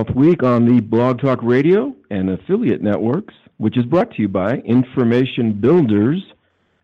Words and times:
Health 0.00 0.16
Week 0.16 0.42
on 0.42 0.64
the 0.64 0.80
Blog 0.80 1.20
Talk 1.20 1.40
Radio 1.42 1.94
and 2.08 2.30
affiliate 2.30 2.80
networks, 2.80 3.34
which 3.58 3.76
is 3.76 3.84
brought 3.84 4.10
to 4.12 4.22
you 4.22 4.28
by 4.28 4.54
Information 4.60 5.52
Builders, 5.52 6.22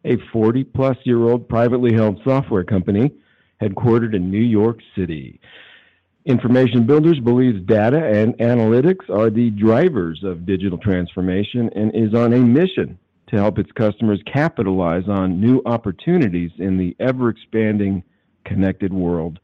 a 0.05 0.19
40 0.31 0.65
plus 0.65 0.99
year 1.05 1.23
old 1.23 1.49
privately 1.49 1.95
held 1.95 2.21
software 2.25 2.63
company 2.63 3.11
headquartered 3.59 4.15
in 4.15 4.31
New 4.31 4.37
York 4.37 4.81
City. 4.95 5.41
Information 6.27 6.85
Builders 6.85 7.19
believes 7.19 7.65
data 7.65 8.05
and 8.05 8.37
analytics 8.37 9.09
are 9.09 9.31
the 9.31 9.49
drivers 9.49 10.23
of 10.23 10.45
digital 10.45 10.77
transformation 10.77 11.71
and 11.75 11.95
is 11.95 12.13
on 12.13 12.35
a 12.35 12.41
mission 12.41 12.99
to 13.29 13.37
help 13.37 13.59
its 13.59 13.73
customers 13.73 14.21
capitalize 14.31 15.09
on 15.09 15.41
new 15.41 15.63
opportunities 15.65 16.51
in 16.59 16.77
the 16.77 16.95
ever 17.01 17.31
expanding 17.31 18.05
connected 18.45 18.93
world. 18.93 19.41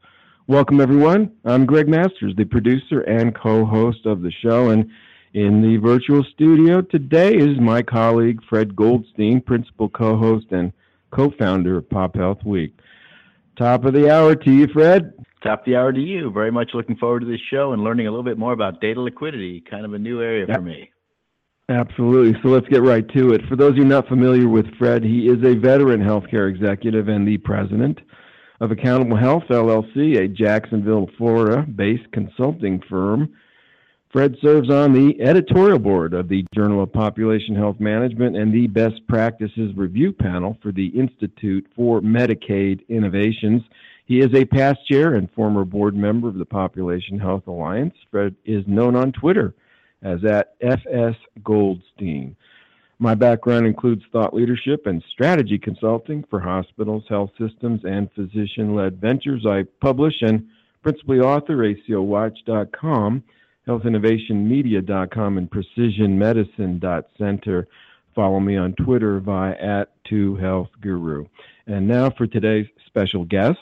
Welcome, 0.47 0.81
everyone. 0.81 1.31
I'm 1.45 1.65
Gregg 1.65 1.87
Masters, 1.87 2.33
the 2.35 2.43
producer 2.43 2.99
and 2.99 3.33
co 3.33 3.63
host 3.63 4.05
of 4.05 4.21
the 4.21 4.31
show. 4.31 4.71
And 4.71 4.89
in 5.33 5.61
the 5.61 5.77
virtual 5.77 6.21
studio 6.33 6.81
today 6.81 7.33
is 7.33 7.57
my 7.61 7.81
colleague, 7.81 8.41
Fred 8.49 8.75
Goldstein, 8.75 9.39
principal 9.39 9.87
co 9.87 10.17
host 10.17 10.47
and 10.51 10.73
co 11.11 11.31
founder 11.39 11.77
of 11.77 11.89
Pop 11.89 12.17
Health 12.17 12.43
Week. 12.43 12.77
Top 13.57 13.85
of 13.85 13.93
the 13.93 14.11
hour 14.11 14.35
to 14.35 14.51
you, 14.51 14.67
Fred. 14.67 15.13
Top 15.43 15.59
of 15.59 15.65
the 15.65 15.77
hour 15.77 15.93
to 15.93 16.01
you. 16.01 16.29
Very 16.29 16.51
much 16.51 16.71
looking 16.73 16.97
forward 16.97 17.21
to 17.21 17.25
this 17.25 17.39
show 17.49 17.71
and 17.71 17.81
learning 17.81 18.07
a 18.07 18.09
little 18.09 18.25
bit 18.25 18.37
more 18.37 18.51
about 18.51 18.81
data 18.81 18.99
liquidity, 18.99 19.61
kind 19.61 19.85
of 19.85 19.93
a 19.93 19.99
new 19.99 20.21
area 20.21 20.45
for 20.45 20.61
me. 20.61 20.91
Absolutely. 21.69 22.37
So 22.43 22.49
let's 22.49 22.67
get 22.67 22.81
right 22.81 23.07
to 23.13 23.31
it. 23.31 23.45
For 23.47 23.55
those 23.55 23.71
of 23.71 23.77
you 23.77 23.85
not 23.85 24.09
familiar 24.09 24.49
with 24.49 24.65
Fred, 24.75 25.05
he 25.05 25.29
is 25.29 25.41
a 25.45 25.55
veteran 25.55 26.01
healthcare 26.01 26.49
executive 26.49 27.07
and 27.07 27.25
the 27.25 27.37
president 27.37 27.99
of 28.63 28.71
Accountable 28.71 29.17
Health 29.17 29.43
LLC, 29.49 30.17
a 30.19 30.27
Jacksonville, 30.29 31.09
Florida 31.17 31.63
based 31.63 32.09
consulting 32.13 32.81
firm. 32.89 33.33
Fred 34.09 34.37
serves 34.41 34.69
on 34.69 34.93
the 34.93 35.21
editorial 35.21 35.79
board 35.79 36.13
of 36.13 36.29
the 36.29 36.45
Journal 36.55 36.81
of 36.81 36.93
Population 36.93 37.55
Health 37.55 37.81
Management 37.81 38.37
and 38.37 38.53
the 38.53 38.67
Best 38.67 39.05
Practices 39.09 39.75
Review 39.75 40.13
Panel 40.13 40.57
for 40.63 40.71
the 40.71 40.87
Institute 40.87 41.67
for 41.75 41.99
Medicaid 41.99 42.87
Innovations. 42.87 43.63
He 44.05 44.21
is 44.21 44.33
a 44.33 44.45
past 44.45 44.79
chair 44.87 45.15
and 45.15 45.29
former 45.31 45.65
board 45.65 45.93
member 45.93 46.29
of 46.29 46.35
the 46.35 46.45
Population 46.45 47.19
Health 47.19 47.47
Alliance. 47.47 47.95
Fred 48.11 48.33
is 48.45 48.63
known 48.65 48.95
on 48.95 49.11
Twitter 49.11 49.53
as 50.03 50.23
at 50.23 50.53
FS 50.61 51.15
Goldstein. 51.43 52.37
My 53.03 53.13
background 53.15 53.67
includes 53.67 54.03
thought 54.13 54.33
leadership 54.33 54.87
and 54.87 55.03
strategy 55.11 55.59
consulting 55.59 56.23
for 56.29 56.39
hospitals, 56.39 57.03
health 57.09 57.31
systems, 57.37 57.81
and 57.83 58.09
physician 58.13 58.75
led 58.75 59.01
ventures. 59.01 59.45
I 59.45 59.65
publish 59.81 60.13
and 60.21 60.47
principally 60.83 61.19
author 61.19 61.57
ACOWatch.com, 61.57 63.23
healthinnovationmedia.com, 63.67 65.37
and 65.37 65.51
precisionmedicine.center. 65.51 67.67
Follow 68.15 68.39
me 68.39 68.55
on 68.55 68.71
Twitter 68.75 69.19
via 69.19 69.55
at 69.55 69.89
2healthguru. 70.09 71.27
And 71.67 71.85
now 71.85 72.09
for 72.09 72.25
today's 72.25 72.67
special 72.85 73.25
guest. 73.25 73.57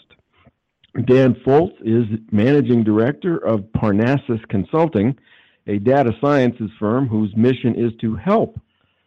Dan 1.05 1.33
Foltz 1.43 1.73
is 1.81 2.05
managing 2.31 2.83
director 2.83 3.37
of 3.37 3.65
Parnassus 3.73 4.47
Consulting, 4.49 5.17
a 5.65 5.79
data 5.79 6.13
sciences 6.21 6.69
firm 6.77 7.07
whose 7.07 7.35
mission 7.35 7.73
is 7.73 7.91
to 8.01 8.15
help 8.15 8.59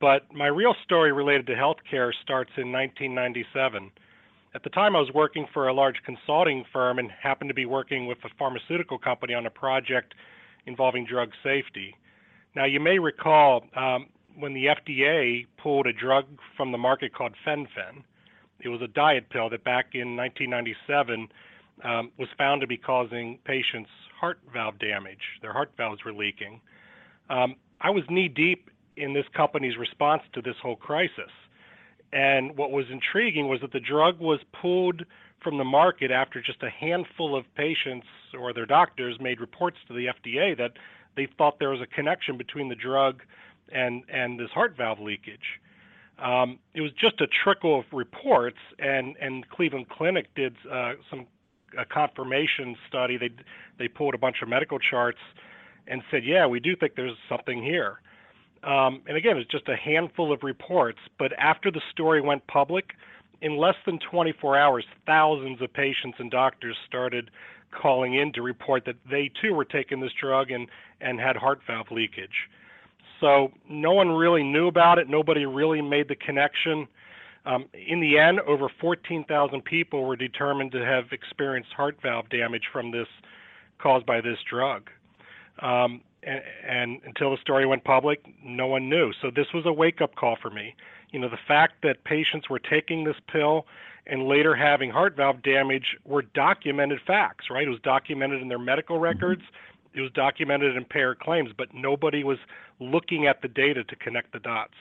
But 0.00 0.22
my 0.34 0.48
real 0.48 0.74
story 0.84 1.12
related 1.12 1.46
to 1.46 1.52
healthcare 1.52 2.10
starts 2.24 2.50
in 2.56 2.72
1997 2.72 3.92
at 4.54 4.62
the 4.62 4.70
time, 4.70 4.94
I 4.94 5.00
was 5.00 5.10
working 5.14 5.46
for 5.52 5.68
a 5.68 5.74
large 5.74 5.96
consulting 6.04 6.64
firm 6.72 6.98
and 6.98 7.10
happened 7.10 7.48
to 7.48 7.54
be 7.54 7.64
working 7.64 8.06
with 8.06 8.18
a 8.24 8.28
pharmaceutical 8.38 8.98
company 8.98 9.34
on 9.34 9.46
a 9.46 9.50
project 9.50 10.14
involving 10.66 11.06
drug 11.06 11.30
safety. 11.42 11.96
Now, 12.54 12.66
you 12.66 12.78
may 12.78 12.98
recall 12.98 13.64
um, 13.74 14.06
when 14.36 14.52
the 14.52 14.66
FDA 14.66 15.46
pulled 15.56 15.86
a 15.86 15.92
drug 15.92 16.26
from 16.56 16.70
the 16.70 16.78
market 16.78 17.14
called 17.14 17.32
fen-phen. 17.44 18.02
It 18.60 18.68
was 18.68 18.82
a 18.82 18.88
diet 18.88 19.30
pill 19.30 19.48
that 19.50 19.64
back 19.64 19.94
in 19.94 20.16
1997 20.16 21.28
um, 21.84 22.12
was 22.18 22.28
found 22.36 22.60
to 22.60 22.66
be 22.66 22.76
causing 22.76 23.38
patients 23.44 23.90
heart 24.20 24.38
valve 24.52 24.78
damage. 24.78 25.40
Their 25.40 25.52
heart 25.52 25.72
valves 25.76 26.04
were 26.04 26.12
leaking. 26.12 26.60
Um, 27.28 27.56
I 27.80 27.90
was 27.90 28.04
knee 28.08 28.28
deep 28.28 28.70
in 28.96 29.14
this 29.14 29.24
company's 29.34 29.76
response 29.76 30.22
to 30.34 30.42
this 30.42 30.54
whole 30.62 30.76
crisis. 30.76 31.30
And 32.12 32.56
what 32.56 32.70
was 32.70 32.86
intriguing 32.90 33.48
was 33.48 33.60
that 33.62 33.72
the 33.72 33.80
drug 33.80 34.18
was 34.20 34.40
pulled 34.60 35.02
from 35.42 35.58
the 35.58 35.64
market 35.64 36.10
after 36.10 36.40
just 36.42 36.62
a 36.62 36.70
handful 36.70 37.36
of 37.36 37.44
patients 37.56 38.06
or 38.38 38.52
their 38.52 38.66
doctors 38.66 39.16
made 39.20 39.40
reports 39.40 39.78
to 39.88 39.94
the 39.94 40.06
FDA 40.06 40.56
that 40.56 40.72
they 41.16 41.28
thought 41.38 41.58
there 41.58 41.70
was 41.70 41.80
a 41.80 41.86
connection 41.86 42.36
between 42.36 42.68
the 42.68 42.74
drug 42.74 43.22
and 43.72 44.02
and 44.12 44.38
this 44.38 44.50
heart 44.50 44.76
valve 44.76 45.00
leakage. 45.00 45.60
Um, 46.22 46.58
it 46.74 46.82
was 46.82 46.92
just 46.92 47.20
a 47.20 47.26
trickle 47.42 47.80
of 47.80 47.86
reports, 47.92 48.58
and 48.78 49.16
and 49.20 49.48
Cleveland 49.48 49.88
Clinic 49.88 50.26
did 50.34 50.54
uh, 50.70 50.92
some 51.10 51.26
a 51.78 51.84
confirmation 51.84 52.76
study. 52.88 53.16
They 53.16 53.30
they 53.78 53.88
pulled 53.88 54.14
a 54.14 54.18
bunch 54.18 54.36
of 54.42 54.48
medical 54.48 54.78
charts 54.78 55.18
and 55.88 56.02
said, 56.10 56.24
yeah, 56.24 56.46
we 56.46 56.60
do 56.60 56.76
think 56.76 56.94
there's 56.94 57.16
something 57.28 57.62
here. 57.62 58.00
Um, 58.62 59.02
and 59.06 59.16
again, 59.16 59.36
it's 59.38 59.50
just 59.50 59.68
a 59.68 59.76
handful 59.76 60.32
of 60.32 60.42
reports. 60.42 60.98
But 61.18 61.32
after 61.38 61.70
the 61.70 61.80
story 61.90 62.20
went 62.20 62.46
public, 62.46 62.92
in 63.40 63.56
less 63.56 63.74
than 63.84 63.98
24 64.10 64.56
hours, 64.56 64.84
thousands 65.04 65.60
of 65.60 65.72
patients 65.72 66.16
and 66.18 66.30
doctors 66.30 66.76
started 66.86 67.30
calling 67.72 68.14
in 68.14 68.32
to 68.34 68.42
report 68.42 68.84
that 68.86 68.96
they 69.10 69.30
too 69.40 69.54
were 69.54 69.64
taking 69.64 70.00
this 70.00 70.12
drug 70.20 70.50
and, 70.50 70.68
and 71.00 71.18
had 71.18 71.36
heart 71.36 71.60
valve 71.66 71.90
leakage. 71.90 72.48
So 73.20 73.50
no 73.68 73.92
one 73.92 74.10
really 74.10 74.42
knew 74.42 74.68
about 74.68 74.98
it. 74.98 75.08
Nobody 75.08 75.46
really 75.46 75.80
made 75.80 76.08
the 76.08 76.14
connection. 76.14 76.86
Um, 77.44 77.66
in 77.72 78.00
the 78.00 78.18
end, 78.18 78.40
over 78.40 78.68
14,000 78.80 79.64
people 79.64 80.04
were 80.04 80.16
determined 80.16 80.72
to 80.72 80.84
have 80.84 81.04
experienced 81.10 81.72
heart 81.72 81.96
valve 82.02 82.28
damage 82.30 82.64
from 82.72 82.92
this 82.92 83.08
caused 83.78 84.06
by 84.06 84.20
this 84.20 84.38
drug. 84.48 84.90
Um, 85.60 86.02
and, 86.22 86.40
and 86.68 87.00
until 87.04 87.30
the 87.30 87.40
story 87.40 87.66
went 87.66 87.84
public, 87.84 88.24
no 88.44 88.66
one 88.66 88.88
knew. 88.88 89.12
So 89.20 89.30
this 89.34 89.46
was 89.54 89.64
a 89.66 89.72
wake-up 89.72 90.14
call 90.14 90.36
for 90.40 90.50
me. 90.50 90.74
You 91.10 91.20
know, 91.20 91.28
the 91.28 91.38
fact 91.46 91.74
that 91.82 92.04
patients 92.04 92.48
were 92.48 92.58
taking 92.58 93.04
this 93.04 93.16
pill 93.30 93.66
and 94.06 94.26
later 94.26 94.54
having 94.54 94.90
heart 94.90 95.16
valve 95.16 95.42
damage 95.42 95.96
were 96.04 96.22
documented 96.22 97.00
facts, 97.06 97.46
right? 97.50 97.66
It 97.66 97.70
was 97.70 97.80
documented 97.80 98.42
in 98.42 98.48
their 98.48 98.58
medical 98.58 98.96
mm-hmm. 98.96 99.04
records. 99.04 99.42
It 99.94 100.00
was 100.00 100.10
documented 100.12 100.76
in 100.76 100.84
payer 100.84 101.14
claims, 101.14 101.50
but 101.56 101.68
nobody 101.74 102.24
was 102.24 102.38
looking 102.80 103.26
at 103.26 103.42
the 103.42 103.48
data 103.48 103.84
to 103.84 103.96
connect 103.96 104.32
the 104.32 104.38
dots. 104.38 104.74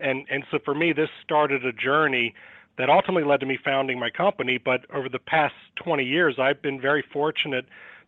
And 0.00 0.26
and 0.30 0.44
so 0.50 0.58
for 0.64 0.74
me, 0.74 0.92
this 0.92 1.08
started 1.24 1.64
a 1.64 1.72
journey 1.72 2.34
that 2.78 2.88
ultimately 2.88 3.24
led 3.24 3.40
to 3.40 3.46
me 3.46 3.58
founding 3.64 3.98
my 3.98 4.10
company. 4.10 4.58
But 4.58 4.82
over 4.94 5.08
the 5.08 5.18
past 5.18 5.54
20 5.82 6.04
years, 6.04 6.36
I've 6.38 6.62
been 6.62 6.80
very 6.80 7.04
fortunate 7.12 7.66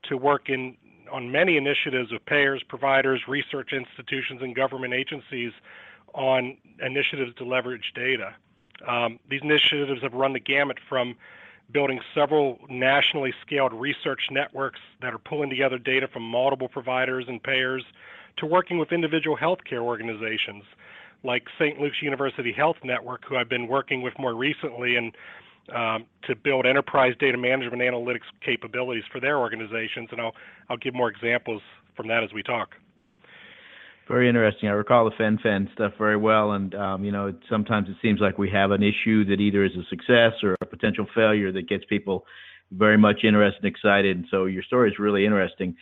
to 0.09 0.17
work 0.17 0.49
in 0.49 0.77
on 1.11 1.31
many 1.31 1.57
initiatives 1.57 2.13
with 2.13 2.25
payers, 2.27 2.63
providers, 2.69 3.23
research 3.29 3.73
institutions, 3.73 4.43
and 4.43 4.55
government 4.55 4.95
agencies 4.95 5.53
on 6.15 6.57
initiatives 6.81 7.35
to 7.37 7.45
leverage 7.45 7.93
data. 7.95 8.35
Um, 8.87 9.19
these 9.29 9.43
initiatives 9.43 10.03
have 10.03 10.15
run 10.15 10.33
the 10.33 10.41
gamut 10.41 10.79
from 10.89 11.17
building 11.73 12.01
several 12.15 12.59
nationally 12.69 13.33
scaled 13.43 13.73
research 13.73 14.23
networks 14.31 14.81
that 15.03 15.15
are 15.15 15.19
pulling 15.19 15.51
together 15.51 15.79
data 15.79 16.09
from 16.09 16.23
multiple 16.23 16.69
providers 16.69 17.27
and 17.29 17.43
payers 17.43 17.85
to 18.39 18.47
working 18.47 18.79
with 18.79 18.93
individual 18.93 19.37
healthcare 19.37 19.81
organizations 19.81 20.65
like 21.23 21.45
St. 21.59 21.79
Luke's 21.79 22.03
University 22.03 22.53
Health 22.53 22.79
Network, 22.83 23.25
who 23.27 23.37
I've 23.37 23.49
been 23.49 23.69
working 23.69 24.03
with 24.03 24.19
more 24.19 24.35
recently 24.35 24.97
and 24.97 25.15
um, 25.75 26.07
to 26.27 26.35
build 26.35 26.67
enterprise 26.67 27.15
data 27.19 27.39
management 27.39 27.83
analytics 27.83 28.29
capabilities 28.45 29.05
for 29.13 29.21
their 29.21 29.39
organizations. 29.39 30.09
And 30.13 30.21
I'll, 30.21 30.35
I'll 30.69 30.77
give 30.77 30.95
more 30.95 31.09
examples 31.09 31.63
from 31.97 32.09
that 32.09 32.23
as 32.25 32.33
we 32.33 32.43
talk. 32.43 32.75
Very 34.09 34.29
interesting. 34.29 34.69
I 34.69 34.73
recall 34.73 35.05
the 35.05 35.13
fen-phen 35.17 35.73
stuff 35.73 35.93
very 35.97 36.17
well, 36.17 36.53
and 36.53 36.75
um, 36.75 37.05
you 37.05 37.13
know, 37.13 37.33
sometimes 37.49 37.89
it 37.89 37.95
seems 38.03 38.21
like 38.21 38.39
we 38.39 38.51
have 38.51 38.73
an 38.73 38.83
issue 38.83 39.25
that 39.27 39.41
either 39.41 39.65
is 39.65 39.71
a 39.77 39.85
success 39.89 40.33
or 40.43 40.57
a 40.61 40.67
potential 40.67 41.07
failure 41.15 41.53
that 41.53 41.69
gets 41.69 41.85
people 41.85 42.27
very 42.73 42.99
much 42.99 43.23
interested 43.23 43.65
and 43.65 43.73
excited. 43.73 44.17
And 44.17 44.27
so 44.29 44.47
your 44.47 44.65
story 44.65 44.91
is 44.91 44.99
really 44.99 45.25
interesting. 45.25 45.77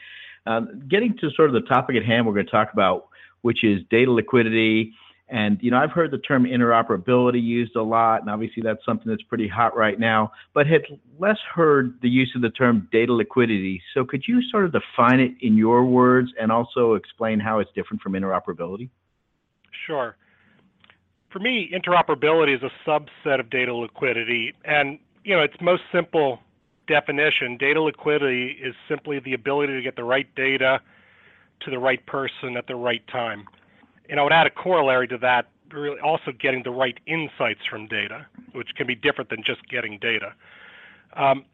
Um, 0.44 0.82
getting 0.88 1.16
to 1.18 1.30
sort 1.30 1.48
of 1.48 1.54
the 1.54 1.68
topic 1.68 1.96
at 1.96 2.04
hand, 2.04 2.26
we're 2.26 2.34
going 2.34 2.44
to 2.44 2.52
talk 2.52 2.72
about, 2.72 3.08
which 3.42 3.64
is 3.64 3.80
data 3.90 4.12
liquidity 4.12 4.92
and, 5.30 5.58
you 5.60 5.70
know, 5.70 5.76
I've 5.76 5.90
heard 5.90 6.10
the 6.10 6.18
term 6.18 6.44
interoperability 6.44 7.42
used 7.42 7.76
a 7.76 7.82
lot, 7.82 8.22
and 8.22 8.30
obviously 8.30 8.62
that's 8.62 8.82
something 8.84 9.10
that's 9.10 9.22
pretty 9.22 9.46
hot 9.46 9.76
right 9.76 9.98
now, 10.00 10.32
but 10.54 10.66
had 10.66 10.82
less 11.18 11.36
heard 11.54 11.98
the 12.00 12.08
use 12.08 12.32
of 12.34 12.40
the 12.40 12.50
term 12.50 12.88
data 12.90 13.12
liquidity. 13.12 13.82
So 13.92 14.04
could 14.04 14.22
you 14.26 14.40
sort 14.50 14.64
of 14.64 14.72
define 14.72 15.20
it 15.20 15.32
in 15.42 15.56
your 15.56 15.84
words 15.84 16.30
and 16.40 16.50
also 16.50 16.94
explain 16.94 17.40
how 17.40 17.58
it's 17.58 17.70
different 17.74 18.02
from 18.02 18.12
interoperability? 18.12 18.88
Sure. 19.86 20.16
For 21.30 21.40
me, 21.40 21.70
interoperability 21.74 22.56
is 22.56 22.62
a 22.62 22.88
subset 22.88 23.38
of 23.38 23.50
data 23.50 23.74
liquidity. 23.74 24.54
And, 24.64 24.98
you 25.24 25.36
know, 25.36 25.42
its 25.42 25.56
most 25.60 25.82
simple 25.92 26.38
definition, 26.86 27.58
data 27.58 27.82
liquidity 27.82 28.56
is 28.62 28.74
simply 28.88 29.20
the 29.20 29.34
ability 29.34 29.74
to 29.74 29.82
get 29.82 29.94
the 29.94 30.04
right 30.04 30.34
data 30.34 30.80
to 31.60 31.70
the 31.70 31.78
right 31.78 32.04
person 32.06 32.56
at 32.56 32.66
the 32.66 32.76
right 32.76 33.06
time 33.08 33.44
and 34.08 34.18
I 34.18 34.22
would 34.22 34.32
add 34.32 34.46
a 34.46 34.50
corollary 34.50 35.08
to 35.08 35.18
that, 35.18 35.46
really 35.72 36.00
also 36.00 36.32
getting 36.38 36.62
the 36.62 36.70
right 36.70 36.98
insights 37.06 37.60
from 37.70 37.86
data, 37.86 38.26
which 38.52 38.68
can 38.76 38.86
be 38.86 38.94
different 38.94 39.30
than 39.30 39.42
just 39.44 39.66
getting 39.68 39.98
data. 39.98 40.32
Um, 41.14 41.44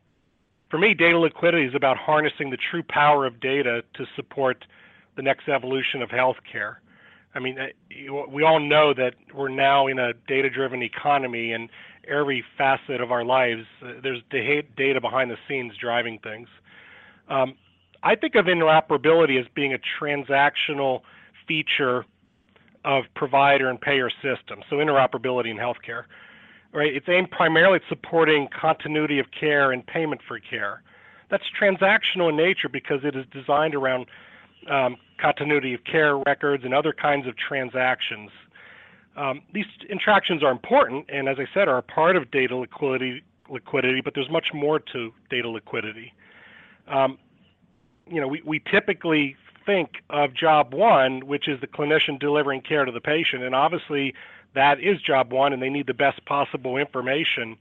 for 0.70 0.78
me, 0.78 0.94
data 0.94 1.18
liquidity 1.18 1.66
is 1.66 1.74
about 1.74 1.96
harnessing 1.96 2.50
the 2.50 2.58
true 2.70 2.82
power 2.88 3.26
of 3.26 3.40
data 3.40 3.82
to 3.94 4.06
support 4.16 4.64
the 5.16 5.22
next 5.22 5.48
evolution 5.48 6.02
of 6.02 6.10
healthcare. 6.10 6.76
I 7.34 7.40
mean, 7.40 7.58
uh, 7.58 7.66
we 8.28 8.42
all 8.44 8.60
know 8.60 8.94
that 8.94 9.14
we're 9.34 9.48
now 9.48 9.86
in 9.88 9.98
a 9.98 10.12
data-driven 10.28 10.82
economy, 10.82 11.52
and 11.52 11.68
every 12.08 12.44
facet 12.56 13.00
of 13.00 13.10
our 13.10 13.24
lives, 13.24 13.62
uh, 13.84 13.92
there's 14.02 14.20
data 14.30 15.00
behind 15.00 15.30
the 15.30 15.36
scenes 15.48 15.72
driving 15.80 16.18
things. 16.20 16.48
Um, 17.28 17.54
I 18.02 18.14
think 18.14 18.34
of 18.34 18.46
interoperability 18.46 19.40
as 19.40 19.46
being 19.54 19.74
a 19.74 19.78
transactional 20.00 21.00
feature 21.48 22.04
of 22.84 23.04
provider 23.14 23.70
and 23.70 23.80
payer 23.80 24.10
systems, 24.22 24.64
so 24.68 24.76
interoperability 24.76 25.50
in 25.50 25.56
healthcare. 25.56 26.04
Right? 26.72 26.94
It's 26.94 27.08
aimed 27.08 27.30
primarily 27.30 27.76
at 27.76 27.82
supporting 27.88 28.48
continuity 28.48 29.18
of 29.18 29.26
care 29.38 29.72
and 29.72 29.86
payment 29.86 30.20
for 30.26 30.38
care. 30.40 30.82
That's 31.30 31.44
transactional 31.60 32.28
in 32.30 32.36
nature 32.36 32.68
because 32.68 33.00
it 33.04 33.14
is 33.14 33.24
designed 33.32 33.74
around 33.74 34.06
um, 34.70 34.96
continuity 35.20 35.74
of 35.74 35.84
care 35.84 36.18
records 36.18 36.64
and 36.64 36.74
other 36.74 36.92
kinds 36.92 37.26
of 37.26 37.34
transactions. 37.36 38.30
Um, 39.16 39.42
these 39.52 39.66
interactions 39.88 40.42
are 40.42 40.50
important, 40.50 41.06
and 41.08 41.28
as 41.28 41.36
I 41.38 41.46
said, 41.54 41.68
are 41.68 41.80
part 41.82 42.16
of 42.16 42.30
data 42.30 42.56
liquidity. 42.56 43.22
Liquidity, 43.50 44.00
but 44.00 44.14
there's 44.14 44.30
much 44.30 44.46
more 44.54 44.78
to 44.78 45.12
data 45.28 45.46
liquidity. 45.46 46.14
Um, 46.88 47.18
you 48.06 48.18
know, 48.18 48.26
we, 48.26 48.40
we 48.42 48.62
typically 48.72 49.36
think 49.66 50.02
of 50.10 50.34
job 50.34 50.74
one, 50.74 51.26
which 51.26 51.48
is 51.48 51.60
the 51.60 51.66
clinician 51.66 52.18
delivering 52.18 52.60
care 52.60 52.84
to 52.84 52.92
the 52.92 53.00
patient. 53.00 53.42
And 53.42 53.54
obviously, 53.54 54.14
that 54.54 54.80
is 54.80 55.00
job 55.00 55.32
one, 55.32 55.52
and 55.52 55.62
they 55.62 55.70
need 55.70 55.86
the 55.86 55.94
best 55.94 56.24
possible 56.24 56.76
information. 56.76 57.56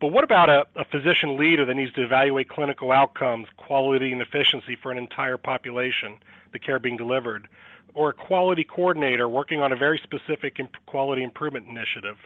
But 0.00 0.08
what 0.08 0.24
about 0.24 0.50
a, 0.50 0.66
a 0.76 0.84
physician 0.84 1.38
leader 1.38 1.64
that 1.64 1.74
needs 1.74 1.92
to 1.94 2.02
evaluate 2.02 2.48
clinical 2.48 2.92
outcomes, 2.92 3.46
quality, 3.56 4.12
and 4.12 4.20
efficiency 4.20 4.76
for 4.82 4.90
an 4.90 4.98
entire 4.98 5.36
population, 5.36 6.16
the 6.52 6.58
care 6.58 6.78
being 6.78 6.96
delivered? 6.96 7.48
Or 7.94 8.10
a 8.10 8.12
quality 8.12 8.64
coordinator 8.64 9.28
working 9.28 9.60
on 9.60 9.72
a 9.72 9.76
very 9.76 10.00
specific 10.02 10.58
quality 10.86 11.22
improvement 11.22 11.68
initiative? 11.68 12.16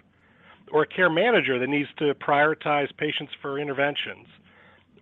Or 0.72 0.82
a 0.82 0.86
care 0.86 1.10
manager 1.10 1.58
that 1.58 1.68
needs 1.68 1.88
to 1.98 2.14
prioritize 2.14 2.88
patients 2.96 3.32
for 3.40 3.58
interventions? 3.58 4.26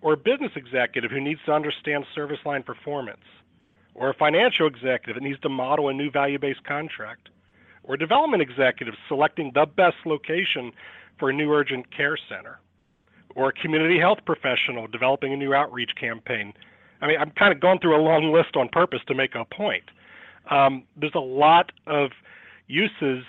Or 0.01 0.13
a 0.13 0.17
business 0.17 0.51
executive 0.55 1.09
who 1.09 1.21
needs 1.21 1.39
to 1.45 1.53
understand 1.53 2.05
service 2.13 2.39
line 2.45 2.63
performance? 2.63 3.23
Or 3.97 4.11
a 4.11 4.13
financial 4.13 4.67
executive 4.67 5.15
that 5.15 5.23
needs 5.23 5.39
to 5.41 5.49
model 5.49 5.89
a 5.89 5.93
new 5.93 6.09
value 6.09 6.37
based 6.39 6.63
contract, 6.63 7.29
or 7.83 7.95
a 7.95 7.97
development 7.97 8.41
executive 8.41 8.93
selecting 9.07 9.51
the 9.53 9.65
best 9.65 9.97
location 10.05 10.71
for 11.19 11.31
a 11.31 11.33
new 11.33 11.51
urgent 11.51 11.85
care 11.95 12.17
center, 12.29 12.59
or 13.35 13.49
a 13.49 13.53
community 13.53 13.99
health 13.99 14.19
professional 14.25 14.87
developing 14.87 15.33
a 15.33 15.35
new 15.35 15.53
outreach 15.53 15.91
campaign. 15.99 16.53
I 17.01 17.07
mean, 17.07 17.17
I'm 17.19 17.31
kind 17.31 17.51
of 17.51 17.59
going 17.59 17.79
through 17.79 17.99
a 17.99 18.01
long 18.01 18.31
list 18.31 18.55
on 18.55 18.69
purpose 18.69 19.01
to 19.07 19.15
make 19.15 19.35
a 19.35 19.45
point. 19.45 19.83
Um, 20.49 20.83
there's 20.95 21.15
a 21.15 21.19
lot 21.19 21.71
of 21.87 22.11
uses, 22.67 23.23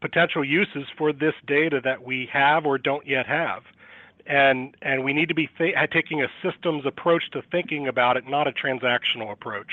potential 0.00 0.44
uses 0.44 0.84
for 0.96 1.12
this 1.12 1.34
data 1.46 1.80
that 1.84 2.02
we 2.02 2.28
have 2.32 2.64
or 2.66 2.78
don't 2.78 3.06
yet 3.06 3.26
have. 3.26 3.62
And, 4.26 4.76
and 4.82 5.04
we 5.04 5.12
need 5.12 5.28
to 5.28 5.34
be 5.34 5.48
taking 5.92 6.22
a 6.22 6.26
systems 6.42 6.84
approach 6.84 7.30
to 7.32 7.42
thinking 7.52 7.86
about 7.86 8.16
it, 8.16 8.24
not 8.28 8.48
a 8.48 8.52
transactional 8.52 9.30
approach. 9.32 9.70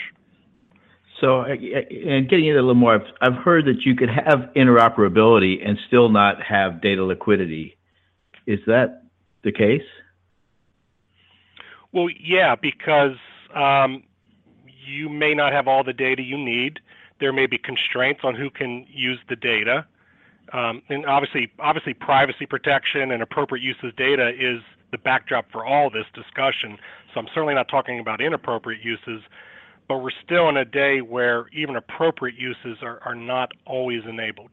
So, 1.24 1.44
and 1.44 2.28
getting 2.28 2.48
into 2.48 2.60
a 2.60 2.60
little 2.60 2.76
more, 2.76 2.96
I've, 2.96 3.08
I've 3.22 3.44
heard 3.44 3.64
that 3.68 3.84
you 3.86 3.96
could 3.96 4.10
have 4.10 4.50
interoperability 4.58 5.66
and 5.66 5.78
still 5.88 6.10
not 6.10 6.44
have 6.44 6.82
data 6.82 7.02
liquidity. 7.02 7.78
Is 8.46 8.60
that 8.68 9.04
the 9.46 9.54
case? 9.54 9.88
Well, 11.94 12.10
yeah, 12.22 12.56
because 12.62 13.16
um, 13.56 14.04
you 14.86 15.08
may 15.08 15.34
not 15.34 15.54
have 15.54 15.66
all 15.66 15.82
the 15.82 15.94
data 15.94 16.22
you 16.22 16.38
need. 16.38 16.82
There 17.22 17.32
may 17.32 17.46
be 17.46 17.58
constraints 17.58 18.20
on 18.26 18.36
who 18.36 18.50
can 18.50 18.86
use 18.90 19.20
the 19.30 19.38
data, 19.38 19.86
um, 20.52 20.82
and 20.90 21.06
obviously, 21.06 21.50
obviously, 21.58 21.94
privacy 21.94 22.46
protection 22.46 23.12
and 23.12 23.24
appropriate 23.24 23.64
use 23.64 23.78
of 23.82 23.96
data 23.96 24.32
is 24.38 24.60
the 24.92 24.98
backdrop 24.98 25.50
for 25.54 25.66
all 25.66 25.90
this 25.90 26.06
discussion. 26.14 26.78
So 27.14 27.22
I'm 27.22 27.28
certainly 27.34 27.54
not 27.54 27.70
talking 27.70 28.00
about 28.00 28.20
inappropriate 28.20 28.84
uses 28.84 29.24
but 29.88 30.00
we're 30.00 30.12
still 30.24 30.50
in 30.50 30.58
a 30.58 30.66
day 30.66 31.02
where 31.02 31.48
even 31.54 31.76
appropriate 31.76 32.36
uses 32.38 32.78
are, 32.82 33.00
are 33.06 33.16
not 33.16 33.52
always 33.66 34.02
enabled. 34.08 34.52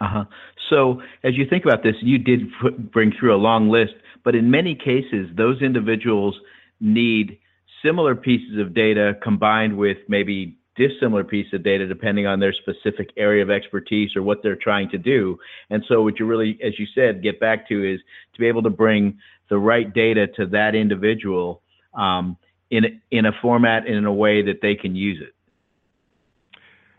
Uh-huh. 0.00 0.24
So, 0.70 1.02
as 1.24 1.36
you 1.36 1.46
think 1.48 1.64
about 1.64 1.82
this, 1.82 1.94
you 2.00 2.18
did 2.18 2.42
put, 2.60 2.90
bring 2.90 3.12
through 3.18 3.34
a 3.34 3.36
long 3.36 3.68
list, 3.68 3.92
but 4.24 4.34
in 4.34 4.50
many 4.50 4.74
cases, 4.74 5.28
those 5.36 5.60
individuals 5.60 6.38
need 6.80 7.38
similar 7.84 8.14
pieces 8.14 8.58
of 8.58 8.74
data 8.74 9.14
combined 9.22 9.76
with 9.76 9.98
maybe 10.08 10.56
dissimilar 10.76 11.24
piece 11.24 11.52
of 11.52 11.62
data 11.62 11.86
depending 11.86 12.26
on 12.26 12.40
their 12.40 12.54
specific 12.54 13.10
area 13.16 13.42
of 13.42 13.50
expertise 13.50 14.16
or 14.16 14.22
what 14.22 14.42
they're 14.42 14.56
trying 14.56 14.88
to 14.88 14.98
do. 14.98 15.36
And 15.68 15.84
so, 15.86 16.02
what 16.02 16.18
you 16.18 16.24
really, 16.24 16.58
as 16.64 16.78
you 16.78 16.86
said, 16.94 17.22
get 17.22 17.38
back 17.38 17.68
to 17.68 17.94
is 17.94 18.00
to 18.32 18.40
be 18.40 18.46
able 18.46 18.62
to 18.62 18.70
bring 18.70 19.18
the 19.50 19.58
right 19.58 19.92
data 19.92 20.28
to 20.28 20.46
that 20.46 20.74
individual. 20.74 21.62
Um, 21.92 22.38
in 22.70 23.00
in 23.10 23.26
a 23.26 23.32
format 23.42 23.86
and 23.86 23.96
in 23.96 24.04
a 24.04 24.12
way 24.12 24.42
that 24.42 24.60
they 24.62 24.74
can 24.74 24.94
use 24.94 25.20
it. 25.20 25.34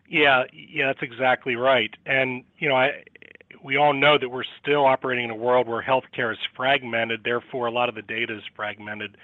Yeah, 0.07 0.43
yeah, 0.51 0.87
that's 0.87 1.01
exactly 1.01 1.55
right. 1.55 1.93
And 2.05 2.43
you 2.59 2.67
know, 2.69 2.75
I 2.75 3.03
we 3.63 3.77
all 3.77 3.93
know 3.93 4.17
that 4.17 4.29
we're 4.29 4.43
still 4.61 4.85
operating 4.85 5.25
in 5.25 5.31
a 5.31 5.35
world 5.35 5.67
where 5.67 5.81
healthcare 5.81 6.31
is 6.31 6.39
fragmented. 6.55 7.21
Therefore, 7.23 7.67
a 7.67 7.71
lot 7.71 7.89
of 7.89 7.95
the 7.95 8.01
data 8.01 8.35
is 8.35 8.43
fragmented. 8.55 9.17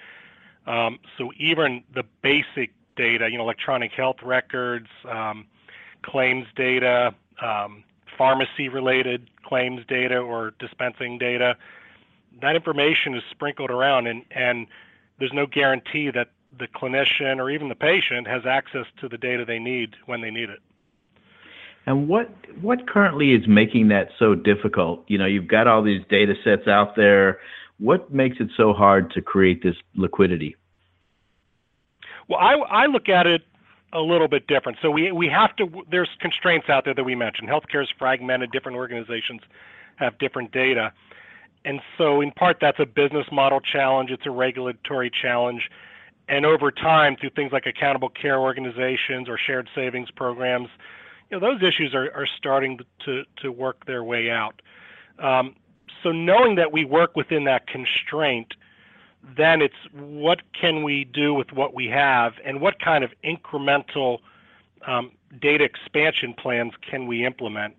Um, 0.66 0.98
so 1.16 1.32
even 1.38 1.82
the 1.94 2.04
basic 2.22 2.72
data, 2.96 3.28
you 3.30 3.38
know, 3.38 3.44
electronic 3.44 3.92
health 3.92 4.16
records, 4.22 4.88
um, 5.08 5.46
claims 6.02 6.46
data, 6.56 7.14
um, 7.42 7.84
pharmacy-related 8.16 9.30
claims 9.44 9.80
data 9.88 10.18
or 10.18 10.52
dispensing 10.58 11.18
data, 11.18 11.56
that 12.40 12.54
information 12.54 13.14
is 13.14 13.22
sprinkled 13.30 13.70
around, 13.70 14.06
and 14.06 14.24
and 14.30 14.66
there's 15.18 15.32
no 15.32 15.46
guarantee 15.46 16.10
that 16.10 16.28
the 16.56 16.66
clinician 16.68 17.38
or 17.38 17.50
even 17.50 17.68
the 17.68 17.74
patient 17.74 18.26
has 18.26 18.42
access 18.46 18.86
to 19.00 19.08
the 19.08 19.18
data 19.18 19.44
they 19.44 19.58
need 19.58 19.94
when 20.06 20.20
they 20.20 20.30
need 20.30 20.50
it. 20.50 20.60
And 21.86 22.06
what 22.08 22.30
what 22.60 22.86
currently 22.86 23.32
is 23.32 23.46
making 23.48 23.88
that 23.88 24.08
so 24.18 24.34
difficult? 24.34 25.04
You 25.08 25.18
know, 25.18 25.26
you've 25.26 25.48
got 25.48 25.66
all 25.66 25.82
these 25.82 26.02
data 26.10 26.34
sets 26.44 26.68
out 26.68 26.96
there. 26.96 27.38
What 27.78 28.12
makes 28.12 28.36
it 28.40 28.48
so 28.56 28.72
hard 28.72 29.10
to 29.12 29.22
create 29.22 29.62
this 29.62 29.76
liquidity? 29.94 30.56
Well, 32.28 32.38
I, 32.40 32.54
I 32.54 32.86
look 32.86 33.08
at 33.08 33.26
it 33.26 33.42
a 33.92 34.00
little 34.00 34.28
bit 34.28 34.46
different. 34.46 34.78
So 34.82 34.90
we 34.90 35.12
we 35.12 35.28
have 35.28 35.56
to. 35.56 35.82
There's 35.90 36.10
constraints 36.20 36.68
out 36.68 36.84
there 36.84 36.94
that 36.94 37.04
we 37.04 37.14
mentioned. 37.14 37.48
Healthcare 37.48 37.82
is 37.82 37.88
fragmented. 37.98 38.52
Different 38.52 38.76
organizations 38.76 39.40
have 39.96 40.18
different 40.18 40.52
data, 40.52 40.92
and 41.64 41.80
so 41.96 42.20
in 42.20 42.32
part 42.32 42.58
that's 42.60 42.78
a 42.78 42.86
business 42.86 43.26
model 43.32 43.60
challenge. 43.60 44.10
It's 44.10 44.26
a 44.26 44.30
regulatory 44.30 45.10
challenge, 45.10 45.70
and 46.28 46.44
over 46.44 46.70
time 46.70 47.16
through 47.16 47.30
things 47.30 47.52
like 47.52 47.66
accountable 47.66 48.10
care 48.10 48.38
organizations 48.38 49.28
or 49.28 49.38
shared 49.38 49.68
savings 49.74 50.10
programs, 50.10 50.68
you 51.30 51.38
know, 51.38 51.46
those 51.46 51.62
issues 51.62 51.94
are, 51.94 52.12
are 52.14 52.26
starting 52.26 52.78
to, 53.04 53.24
to 53.42 53.50
work 53.50 53.86
their 53.86 54.04
way 54.04 54.30
out. 54.30 54.60
Um, 55.18 55.56
so 56.02 56.12
knowing 56.12 56.54
that 56.56 56.72
we 56.72 56.84
work 56.84 57.16
within 57.16 57.44
that 57.44 57.66
constraint, 57.66 58.54
then 59.36 59.60
it's 59.60 59.74
what 59.92 60.40
can 60.52 60.82
we 60.82 61.04
do 61.04 61.34
with 61.34 61.52
what 61.52 61.74
we 61.74 61.86
have 61.86 62.34
and 62.44 62.60
what 62.60 62.80
kind 62.80 63.02
of 63.02 63.10
incremental 63.24 64.18
um, 64.86 65.10
data 65.40 65.64
expansion 65.64 66.34
plans 66.34 66.72
can 66.88 67.06
we 67.06 67.24
implement 67.26 67.74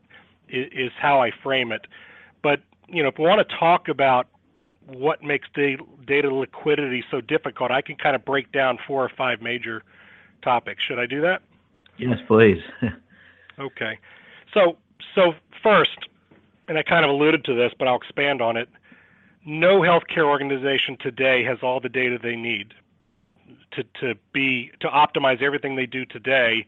is, 0.50 0.68
is, 0.72 0.92
how 1.00 1.22
I 1.22 1.32
frame 1.32 1.72
it. 1.72 1.88
But 2.44 2.62
you 2.88 3.02
know, 3.02 3.10
if 3.10 3.18
we 3.18 3.26
want 3.26 3.48
to 3.48 3.56
talk 3.58 3.88
about 3.88 4.28
what 4.90 5.24
makes 5.24 5.48
data, 5.54 5.84
data 6.06 6.34
liquidity 6.34 7.04
so 7.12 7.22
difficult, 7.22 7.72
I 7.72 7.82
can 7.82 7.96
kind 7.96 8.16
of 8.16 8.26
break 8.26 8.52
down 8.52 8.78
four 8.88 9.04
or 9.04 9.12
five 9.18 9.42
major 9.42 9.84
topics. 10.42 10.84
Should 10.84 11.00
I 11.00 11.06
do 11.06 11.22
that? 11.22 11.42
Yes, 11.98 12.18
please. 12.28 12.62
Okay. 13.60 14.00
So, 14.54 14.78
so 15.16 15.34
first, 15.62 15.98
and 16.68 16.78
I 16.78 16.84
kind 16.84 17.04
of 17.04 17.12
alluded 17.12 17.44
to 17.46 17.54
this, 17.54 17.74
but 17.78 17.88
I'll 17.88 17.98
expand 17.98 18.42
on 18.42 18.58
it. 18.58 18.70
No 19.46 19.82
healthcare 19.82 20.26
organization 20.26 20.98
today 21.00 21.44
has 21.44 21.58
all 21.62 21.80
the 21.80 21.90
data 21.90 22.18
they 22.22 22.36
need 22.36 22.74
to, 23.72 23.84
to 24.02 24.16
be 24.34 24.72
to 24.80 24.88
optimize 24.88 25.42
everything 25.42 25.76
they 25.76 25.86
do 25.86 26.06
today, 26.06 26.66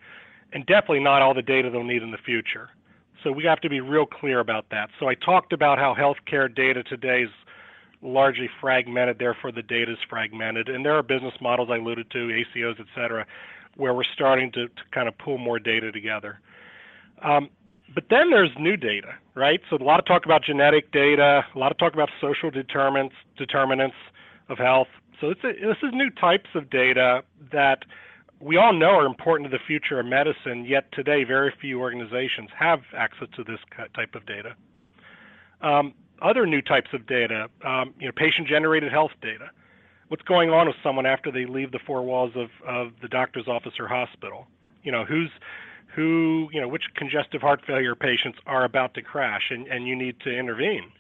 and 0.54 0.66
definitely 0.66 1.00
not 1.00 1.22
all 1.22 1.34
the 1.34 1.42
data 1.42 1.70
they'll 1.70 1.84
need 1.84 2.04
in 2.04 2.12
the 2.12 2.18
future. 2.18 2.70
So 3.24 3.32
we 3.32 3.44
have 3.46 3.62
to 3.62 3.70
be 3.70 3.82
real 3.82 4.06
clear 4.06 4.40
about 4.40 4.66
that. 4.72 4.90
So 5.00 5.08
I 5.08 5.16
talked 5.16 5.54
about 5.54 5.78
how 5.78 5.96
healthcare 5.96 6.54
data 6.54 6.84
today 6.84 7.24
is 7.24 7.30
largely 8.02 8.50
fragmented, 8.60 9.20
therefore 9.20 9.52
the 9.52 9.62
data 9.62 9.92
is 9.92 9.98
fragmented, 10.10 10.70
and 10.70 10.86
there 10.86 10.96
are 10.96 11.04
business 11.04 11.34
models 11.42 11.70
I 11.72 11.78
alluded 11.78 12.10
to, 12.12 12.18
ACOs, 12.18 12.80
et 12.80 12.88
cetera, 12.96 13.26
where 13.78 13.94
we're 13.94 14.04
starting 14.14 14.52
to, 14.54 14.68
to 14.68 14.82
kind 14.94 15.08
of 15.08 15.18
pull 15.18 15.38
more 15.38 15.60
data 15.60 15.92
together. 15.92 16.40
Um, 17.24 17.50
but 17.94 18.06
then 18.10 18.30
there's 18.30 18.52
new 18.58 18.78
data, 18.78 19.16
right? 19.36 19.60
So 19.70 19.76
a 19.76 19.84
lot 19.84 20.00
of 20.00 20.06
talk 20.06 20.26
about 20.26 20.44
genetic 20.44 20.92
data, 20.92 21.46
a 21.54 21.60
lot 21.60 21.72
of 21.72 21.78
talk 21.78 21.94
about 21.94 22.10
social 22.20 22.50
determinants, 22.50 23.16
determinants 23.38 23.96
of 24.50 24.58
health. 24.58 24.88
So 25.20 25.32
a, 25.32 25.34
this 25.34 25.78
is 25.84 25.90
new 25.94 26.10
types 26.10 26.50
of 26.56 26.70
data 26.70 27.22
that 27.52 27.80
we 28.40 28.58
all 28.58 28.74
know 28.74 28.92
are 28.92 29.06
important 29.06 29.52
to 29.52 29.56
the 29.56 29.64
future 29.68 30.00
of 30.00 30.06
medicine, 30.06 30.66
yet 30.66 30.92
today 30.94 31.24
very 31.24 31.54
few 31.62 31.80
organizations 31.80 32.50
have 32.58 32.80
access 32.98 33.28
to 33.36 33.44
this 33.44 33.60
type 33.96 34.16
of 34.16 34.26
data. 34.26 34.56
Um, 35.62 35.94
other 36.22 36.46
new 36.46 36.62
types 36.62 36.90
of 36.94 37.06
data, 37.08 37.50
um, 37.66 37.94
you 38.00 38.06
know, 38.06 38.12
patient-generated 38.16 38.92
health 38.92 39.12
data. 39.22 39.50
What's 40.08 40.24
going 40.24 40.50
on 40.50 40.68
with 40.68 40.76
someone 40.84 41.06
after 41.06 41.32
they 41.32 41.46
leave 41.46 41.72
the 41.72 41.80
four 41.80 42.02
walls 42.04 42.34
of, 42.36 42.50
of 42.68 42.92
the 43.02 43.08
doctor's 43.08 43.48
office 43.48 43.74
or 43.80 43.88
hospital? 43.88 44.48
You 44.84 44.92
know, 44.92 45.06
who's 45.06 45.30
who, 45.96 46.50
you 46.54 46.62
know, 46.62 46.68
which 46.68 46.84
congestive 46.96 47.42
heart 47.42 47.62
failure 47.66 47.96
patients 47.96 48.40
are 48.46 48.64
about 48.64 48.94
to 48.94 49.02
crash 49.02 49.52
and, 49.52 49.68
and 49.68 49.88
you 49.88 49.96
need 49.96 50.20
to 50.22 50.30
intervene. 50.30 50.92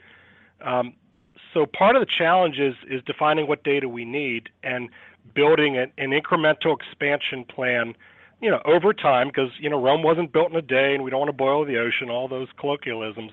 Um, 0.62 0.94
so 1.54 1.66
part 1.66 1.96
of 1.96 2.02
the 2.02 2.12
challenge 2.18 2.60
is, 2.60 2.76
is 2.90 3.02
defining 3.04 3.48
what 3.48 3.64
data 3.64 3.88
we 3.88 4.06
need 4.06 4.50
and 4.64 4.90
building 5.34 5.78
an, 5.78 5.92
an 5.98 6.12
incremental 6.12 6.76
expansion 6.76 7.46
plan, 7.46 7.96
you 8.42 8.50
know, 8.50 8.62
over 8.66 8.94
time, 8.94 9.28
because, 9.28 9.52
you 9.60 9.70
know, 9.70 9.82
Rome 9.82 10.04
wasn't 10.04 10.34
built 10.34 10.52
in 10.52 10.58
a 10.58 10.62
day 10.62 10.94
and 10.94 11.04
we 11.04 11.12
don't 11.12 11.20
want 11.20 11.30
to 11.30 11.34
boil 11.34 11.66
the 11.66 11.78
ocean, 11.78 12.10
all 12.10 12.28
those 12.28 12.50
colloquialisms. 12.58 13.32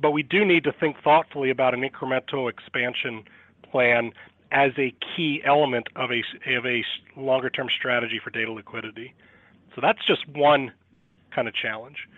But 0.00 0.12
we 0.12 0.22
do 0.22 0.44
need 0.44 0.64
to 0.64 0.72
think 0.72 0.96
thoughtfully 1.02 1.50
about 1.50 1.74
an 1.74 1.82
incremental 1.82 2.48
expansion 2.48 3.24
plan 3.70 4.12
as 4.50 4.72
a 4.76 4.94
key 5.16 5.42
element 5.44 5.88
of 5.96 6.10
a, 6.10 6.22
of 6.54 6.66
a 6.66 6.84
longer 7.16 7.50
term 7.50 7.68
strategy 7.70 8.20
for 8.22 8.30
data 8.30 8.52
liquidity. 8.52 9.14
So 9.74 9.80
that's 9.80 10.04
just 10.04 10.28
one 10.28 10.72
kind 11.30 11.48
of 11.48 11.54
challenge. 11.54 12.08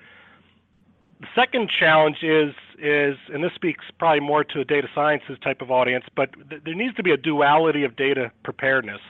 The 1.21 1.29
second 1.35 1.71
challenge 1.71 2.23
is 2.23 2.55
is, 2.79 3.17
and 3.33 3.43
this 3.43 3.53
speaks 3.55 3.85
probably 3.99 4.21
more 4.21 4.43
to 4.45 4.61
a 4.61 4.65
data 4.65 4.89
sciences 4.95 5.39
type 5.43 5.63
of 5.63 5.71
audience, 5.71 6.05
but 6.17 6.31
th- 6.51 6.63
there 6.65 6.75
needs 6.75 6.95
to 6.97 7.05
be 7.05 7.13
a 7.13 7.17
duality 7.17 7.85
of 7.85 7.95
data 7.95 8.33
preparedness. 8.43 9.01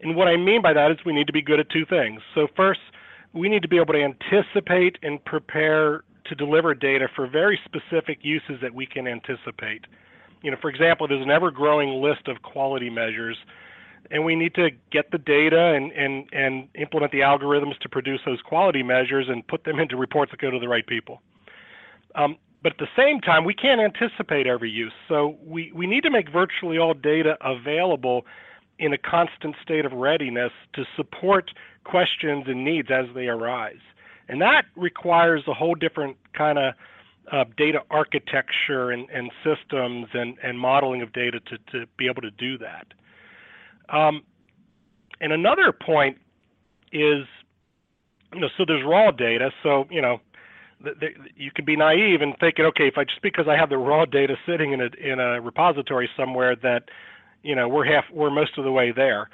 And 0.00 0.14
what 0.14 0.28
I 0.28 0.36
mean 0.36 0.62
by 0.62 0.72
that 0.72 0.90
is 0.92 0.98
we 1.04 1.12
need 1.12 1.26
to 1.26 1.32
be 1.32 1.42
good 1.42 1.58
at 1.58 1.68
two 1.70 1.84
things. 1.84 2.22
So 2.34 2.46
first, 2.56 2.80
we 3.32 3.48
need 3.48 3.62
to 3.62 3.68
be 3.68 3.78
able 3.78 3.94
to 3.94 4.02
anticipate 4.02 4.98
and 5.02 5.22
prepare 5.24 6.04
to 6.26 6.34
deliver 6.34 6.74
data 6.74 7.08
for 7.14 7.26
very 7.26 7.58
specific 7.64 8.18
uses 8.22 8.60
that 8.60 8.74
we 8.74 8.86
can 8.86 9.06
anticipate. 9.06 9.84
You 10.42 10.50
know, 10.50 10.56
for 10.60 10.70
example, 10.70 11.06
there's 11.08 11.22
an 11.22 11.30
ever-growing 11.30 12.02
list 12.02 12.28
of 12.28 12.42
quality 12.42 12.90
measures 12.90 13.36
and 14.10 14.24
we 14.24 14.34
need 14.34 14.54
to 14.54 14.70
get 14.90 15.10
the 15.10 15.18
data 15.18 15.74
and, 15.74 15.92
and, 15.92 16.26
and 16.32 16.68
implement 16.74 17.12
the 17.12 17.20
algorithms 17.20 17.78
to 17.78 17.88
produce 17.88 18.20
those 18.26 18.40
quality 18.42 18.82
measures 18.82 19.26
and 19.28 19.46
put 19.46 19.64
them 19.64 19.78
into 19.78 19.96
reports 19.96 20.30
that 20.32 20.40
go 20.40 20.50
to 20.50 20.58
the 20.58 20.68
right 20.68 20.86
people. 20.86 21.22
Um, 22.14 22.36
but 22.62 22.72
at 22.72 22.78
the 22.78 22.88
same 22.96 23.20
time, 23.20 23.44
we 23.44 23.54
can't 23.54 23.80
anticipate 23.80 24.46
every 24.46 24.70
use. 24.70 24.92
So 25.08 25.36
we, 25.44 25.72
we 25.74 25.86
need 25.86 26.02
to 26.02 26.10
make 26.10 26.30
virtually 26.30 26.78
all 26.78 26.94
data 26.94 27.36
available 27.40 28.26
in 28.78 28.92
a 28.92 28.98
constant 28.98 29.56
state 29.62 29.84
of 29.84 29.92
readiness 29.92 30.52
to 30.74 30.84
support 30.96 31.50
questions 31.84 32.44
and 32.46 32.64
needs 32.64 32.88
as 32.90 33.06
they 33.14 33.28
arise. 33.28 33.80
And 34.28 34.40
that 34.40 34.64
requires 34.76 35.42
a 35.46 35.54
whole 35.54 35.74
different 35.74 36.16
kind 36.32 36.58
of 36.58 36.74
uh, 37.30 37.44
data 37.56 37.80
architecture 37.90 38.90
and, 38.90 39.08
and 39.10 39.30
systems 39.44 40.06
and, 40.12 40.36
and 40.42 40.58
modeling 40.58 41.02
of 41.02 41.12
data 41.12 41.40
to, 41.40 41.58
to 41.72 41.86
be 41.96 42.06
able 42.08 42.22
to 42.22 42.30
do 42.30 42.58
that. 42.58 42.86
Um, 43.94 44.22
and 45.20 45.32
another 45.32 45.72
point 45.72 46.18
is, 46.92 47.24
you 48.34 48.40
know, 48.40 48.48
so 48.56 48.64
there's 48.66 48.84
raw 48.84 49.10
data. 49.10 49.50
So 49.62 49.86
you 49.90 50.02
know, 50.02 50.20
you 51.36 51.50
can 51.54 51.64
be 51.64 51.76
naive 51.76 52.22
and 52.22 52.34
thinking, 52.40 52.64
okay, 52.66 52.88
if 52.88 52.98
I 52.98 53.04
just 53.04 53.22
because 53.22 53.46
I 53.48 53.56
have 53.56 53.70
the 53.70 53.78
raw 53.78 54.04
data 54.04 54.36
sitting 54.46 54.72
in 54.72 54.80
a 54.80 54.88
in 55.00 55.20
a 55.20 55.40
repository 55.40 56.08
somewhere, 56.16 56.56
that 56.56 56.84
you 57.42 57.54
know 57.54 57.68
we're 57.68 57.84
half 57.84 58.04
we're 58.12 58.30
most 58.30 58.58
of 58.58 58.64
the 58.64 58.72
way 58.72 58.92
there. 58.92 59.28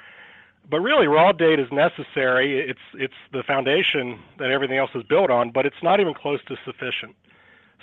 But 0.69 0.81
really, 0.81 1.07
raw 1.07 1.31
data 1.31 1.63
is 1.63 1.71
necessary. 1.71 2.59
It's 2.69 2.79
it's 2.93 3.13
the 3.33 3.43
foundation 3.43 4.19
that 4.37 4.51
everything 4.51 4.77
else 4.77 4.91
is 4.93 5.03
built 5.03 5.31
on, 5.31 5.51
but 5.51 5.65
it's 5.65 5.81
not 5.81 5.99
even 5.99 6.13
close 6.13 6.39
to 6.47 6.55
sufficient. 6.63 7.15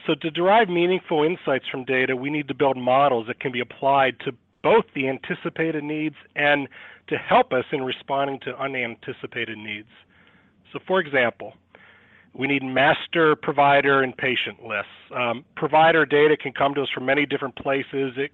So 0.06 0.14
to 0.14 0.30
derive 0.30 0.68
meaningful 0.68 1.24
insights 1.24 1.66
from 1.68 1.84
data, 1.84 2.14
we 2.14 2.30
need 2.30 2.46
to 2.48 2.54
build 2.54 2.76
models 2.76 3.26
that 3.26 3.40
can 3.40 3.50
be 3.50 3.60
applied 3.60 4.20
to 4.20 4.32
both 4.62 4.84
the 4.94 5.08
anticipated 5.08 5.82
needs 5.82 6.16
and 6.36 6.68
to 7.08 7.16
help 7.16 7.52
us 7.52 7.64
in 7.72 7.82
responding 7.82 8.38
to 8.40 8.56
unanticipated 8.58 9.58
needs. 9.58 9.88
So, 10.72 10.78
for 10.86 11.00
example, 11.00 11.54
we 12.34 12.46
need 12.46 12.62
master 12.62 13.34
provider 13.34 14.02
and 14.02 14.16
patient 14.16 14.64
lists. 14.64 14.90
Um, 15.14 15.44
provider 15.56 16.04
data 16.04 16.36
can 16.36 16.52
come 16.52 16.74
to 16.74 16.82
us 16.82 16.88
from 16.92 17.06
many 17.06 17.26
different 17.26 17.56
places, 17.56 18.14
it, 18.16 18.32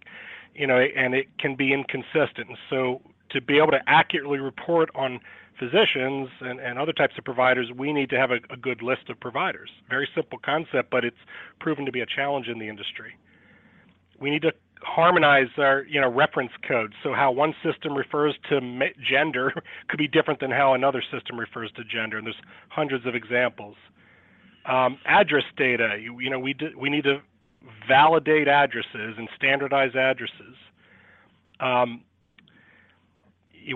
you 0.54 0.66
know, 0.66 0.78
and 0.78 1.14
it 1.14 1.26
can 1.38 1.54
be 1.54 1.72
inconsistent. 1.72 2.48
So, 2.68 3.00
to 3.32 3.40
be 3.40 3.58
able 3.58 3.72
to 3.72 3.80
accurately 3.86 4.38
report 4.38 4.90
on 4.94 5.20
physicians 5.58 6.28
and, 6.40 6.60
and 6.60 6.78
other 6.78 6.92
types 6.92 7.14
of 7.18 7.24
providers, 7.24 7.70
we 7.76 7.92
need 7.92 8.10
to 8.10 8.16
have 8.16 8.30
a, 8.30 8.38
a 8.50 8.56
good 8.56 8.82
list 8.82 9.08
of 9.08 9.20
providers. 9.20 9.70
Very 9.88 10.08
simple 10.14 10.38
concept, 10.44 10.90
but 10.90 11.04
it's 11.04 11.16
proven 11.60 11.84
to 11.86 11.92
be 11.92 12.00
a 12.00 12.06
challenge 12.06 12.48
in 12.48 12.58
the 12.58 12.68
industry. 12.68 13.16
We 14.20 14.30
need 14.30 14.42
to 14.42 14.52
harmonize 14.84 15.48
our 15.58 15.84
you 15.88 16.00
know 16.00 16.10
reference 16.10 16.50
codes 16.66 16.94
so 17.02 17.12
how 17.12 17.30
one 17.30 17.54
system 17.62 17.94
refers 17.94 18.34
to 18.48 18.60
gender 19.08 19.52
could 19.88 19.98
be 19.98 20.08
different 20.08 20.40
than 20.40 20.50
how 20.50 20.74
another 20.74 21.02
system 21.12 21.38
refers 21.38 21.70
to 21.72 21.84
gender 21.84 22.18
and 22.18 22.26
there's 22.26 22.40
hundreds 22.68 23.06
of 23.06 23.14
examples 23.14 23.76
um, 24.66 24.98
address 25.06 25.44
data 25.56 25.98
you, 26.00 26.18
you 26.18 26.28
know 26.28 26.38
we 26.38 26.52
do, 26.52 26.70
we 26.76 26.90
need 26.90 27.04
to 27.04 27.20
validate 27.86 28.48
addresses 28.48 29.14
and 29.16 29.28
standardize 29.36 29.94
addresses 29.94 30.56
um, 31.60 32.02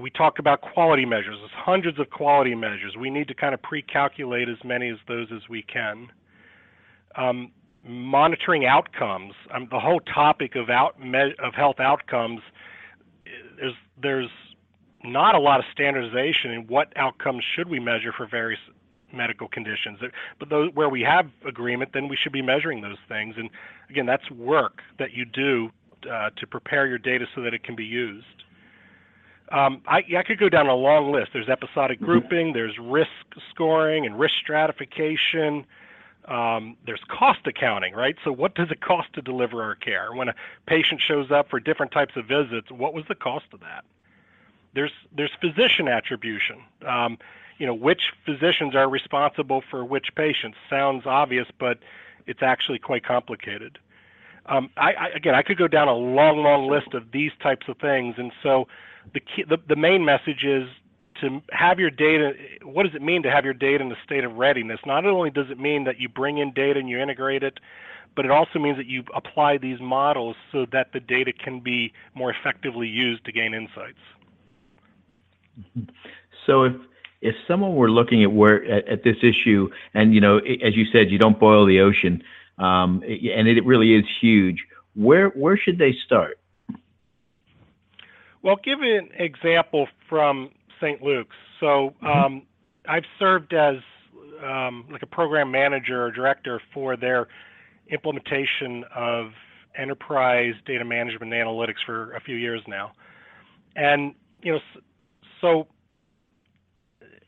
we 0.01 0.11
talk 0.11 0.39
about 0.39 0.61
quality 0.61 1.05
measures 1.05 1.37
there's 1.39 1.51
hundreds 1.55 1.99
of 1.99 2.11
quality 2.11 2.55
measures 2.55 2.97
we 2.99 3.11
need 3.11 3.29
to 3.29 3.35
kind 3.35 3.55
of 3.55 3.63
pre-calculate 3.63 4.49
as 4.49 4.59
many 4.65 4.89
of 4.89 4.99
those 5.09 5.29
as 5.33 5.49
we 5.49 5.63
can 5.63 6.09
um, 7.17 7.51
monitoring 7.89 8.67
outcomes. 8.67 9.33
Um, 9.55 9.69
the 9.71 9.81
whole 9.81 10.01
topic 10.01 10.57
of 10.57 10.71
out 10.71 10.97
of 11.43 11.55
health 11.55 11.81
outcomes 11.81 12.41
there's 13.59 13.75
there's 14.01 14.31
not 15.05 15.35
a 15.35 15.39
lot 15.39 15.61
of 15.61 15.67
standardization 15.73 16.51
in 16.51 16.67
what 16.67 16.93
outcomes 16.97 17.45
should 17.55 17.69
we 17.69 17.79
measure 17.79 18.13
for 18.13 18.27
various 18.27 18.61
medical 19.13 19.47
conditions. 19.47 19.99
But 20.39 20.51
those, 20.51 20.71
where 20.75 20.89
we 20.89 21.03
have 21.03 21.27
agreement, 21.47 21.91
then 21.95 22.09
we 22.09 22.17
should 22.17 22.33
be 22.33 22.43
measuring 22.43 22.81
those 22.81 22.99
things. 23.09 23.37
And 23.39 23.49
again, 23.89 24.07
that's 24.07 24.29
work 24.31 24.81
that 24.99 25.13
you 25.13 25.25
do 25.25 25.71
uh, 26.11 26.31
to 26.37 26.47
prepare 26.47 26.87
your 26.87 26.99
data 26.99 27.27
so 27.35 27.41
that 27.43 27.55
it 27.55 27.63
can 27.63 27.77
be 27.77 27.85
used. 27.85 28.27
Um, 29.53 29.83
I, 29.87 30.03
I, 30.17 30.23
could 30.25 30.39
go 30.39 30.49
down 30.49 30.67
a 30.67 30.75
long 30.75 31.13
list. 31.13 31.31
There's 31.33 31.49
episodic 31.49 31.99
mm-hmm. 31.99 32.05
grouping, 32.05 32.53
there's 32.53 32.79
risk 32.79 33.11
scoring 33.51 34.05
and 34.05 34.19
risk 34.19 34.35
stratification. 34.43 35.65
Um, 36.27 36.77
there's 36.85 37.03
cost 37.09 37.47
accounting, 37.47 37.95
right? 37.95 38.17
So, 38.25 38.33
what 38.33 38.57
does 38.57 38.73
it 38.73 38.81
cost 38.81 39.13
to 39.13 39.23
deliver 39.23 39.63
our 39.63 39.77
care? 39.77 40.13
When 40.13 40.29
a 40.29 40.35
patient 40.67 41.01
shows 41.01 41.31
up 41.31 41.49
for 41.49 41.61
different 41.61 41.93
types 41.93 42.17
of 42.17 42.27
visits, 42.27 42.73
what 42.73 42.93
was 42.93 43.05
the 43.09 43.15
cost 43.15 43.47
of 43.53 43.61
that? 43.61 43.85
There's 44.75 44.91
there's 45.17 45.31
physician 45.41 45.87
attribution. 45.87 46.63
Um, 46.85 47.17
you 47.59 47.67
know, 47.67 47.75
which 47.75 48.13
physicians 48.25 48.75
are 48.75 48.89
responsible 48.89 49.63
for 49.71 49.85
which 49.85 50.15
patients? 50.17 50.59
Sounds 50.69 51.07
obvious, 51.07 51.47
but 51.59 51.79
it's 52.27 52.43
actually 52.43 52.81
quite 52.81 53.05
complicated. 53.05 53.79
Um, 54.47 54.71
I, 54.77 54.93
I, 54.93 55.07
again, 55.09 55.35
I 55.35 55.43
could 55.43 55.57
go 55.57 55.69
down 55.69 55.89
a 55.89 55.95
long, 55.95 56.39
long 56.39 56.69
list 56.69 56.95
of 56.95 57.11
these 57.13 57.33
types 57.41 57.69
of 57.69 57.79
things, 57.79 58.17
and 58.19 58.33
so 58.43 58.69
the, 59.13 59.21
key, 59.21 59.45
the 59.49 59.59
the 59.69 59.77
main 59.77 60.05
message 60.05 60.45
is 60.45 60.69
to 61.21 61.41
have 61.51 61.79
your 61.79 61.91
data. 61.91 62.33
What 62.63 62.85
does 62.85 62.95
it 62.95 63.03
mean 63.03 63.23
to 63.23 63.31
have 63.31 63.45
your 63.45 63.55
data 63.55 63.83
in 63.83 63.91
a 63.91 63.97
state 64.05 64.25
of 64.25 64.35
readiness? 64.35 64.81
Not 64.85 65.07
only 65.07 65.31
does 65.31 65.47
it 65.51 65.59
mean 65.59 65.85
that 65.85 65.99
you 65.99 66.09
bring 66.09 66.39
in 66.39 66.53
data 66.53 66.79
and 66.79 66.89
you 66.89 66.99
integrate 66.99 67.43
it, 67.43 67.59
but 68.15 68.25
it 68.25 68.31
also 68.31 68.59
means 68.59 68.77
that 68.77 68.87
you 68.87 69.05
apply 69.15 69.59
these 69.59 69.79
models 69.81 70.37
so 70.53 70.67
that 70.73 70.89
the 70.93 71.01
data 71.01 71.33
can 71.33 71.61
be 71.61 71.93
more 72.15 72.33
effectively 72.33 72.87
used 72.87 73.25
to 73.27 73.33
gain 73.33 73.55
insights. 73.55 73.99
So 76.47 76.65
if 76.65 76.73
if 77.23 77.35
someone 77.49 77.75
were 77.75 77.91
looking 77.91 78.23
at 78.23 78.33
where 78.33 78.65
at, 78.65 78.89
at 78.89 79.05
this 79.05 79.17
issue, 79.23 79.69
and 79.95 80.15
you 80.15 80.21
know, 80.21 80.39
as 80.39 80.77
you 80.77 80.85
said, 80.93 81.11
you 81.11 81.19
don't 81.19 81.39
boil 81.39 81.67
the 81.67 81.81
ocean, 81.81 82.23
um, 82.59 83.03
and 83.03 83.49
it 83.49 83.65
really 83.65 83.95
is 83.95 84.05
huge. 84.21 84.65
Where 84.95 85.29
where 85.31 85.57
should 85.57 85.79
they 85.79 85.95
start? 86.05 86.39
Well, 88.47 88.57
give 88.65 88.79
an 88.81 89.09
example 89.19 89.89
from 90.09 90.51
St. 90.81 91.03
Luke's. 91.03 91.35
So 91.59 91.67
mm-hmm. 92.01 92.07
um, 92.07 92.43
I've 92.89 93.03
served 93.19 93.53
as 93.53 93.75
um, 94.41 94.87
like 94.89 95.03
a 95.03 95.07
program 95.07 95.51
manager 95.51 96.05
or 96.05 96.13
director 96.13 96.63
for 96.73 96.97
their 96.97 97.27
implementation 97.91 98.85
of 98.95 99.31
enterprise 99.77 100.55
data 100.65 100.85
management 100.85 101.35
and 101.35 101.45
analytics 101.45 101.85
for 101.85 102.13
a 102.13 102.21
few 102.21 102.37
years 102.37 102.63
now. 102.69 102.93
And 103.75 104.15
you 104.43 104.53
know, 104.53 104.59
so 105.41 105.67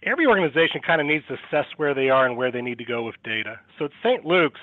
every 0.05 0.25
organization 0.25 0.81
kind 0.87 1.01
of 1.01 1.09
needs 1.09 1.25
to 1.27 1.35
assess 1.35 1.67
where 1.79 1.95
they 1.95 2.11
are 2.11 2.27
and 2.27 2.37
where 2.37 2.53
they 2.53 2.63
need 2.63 2.79
to 2.79 2.85
go 2.85 3.03
with 3.03 3.17
data. 3.25 3.59
So 3.77 3.87
at 3.87 3.91
St. 4.05 4.25
Luke's, 4.25 4.61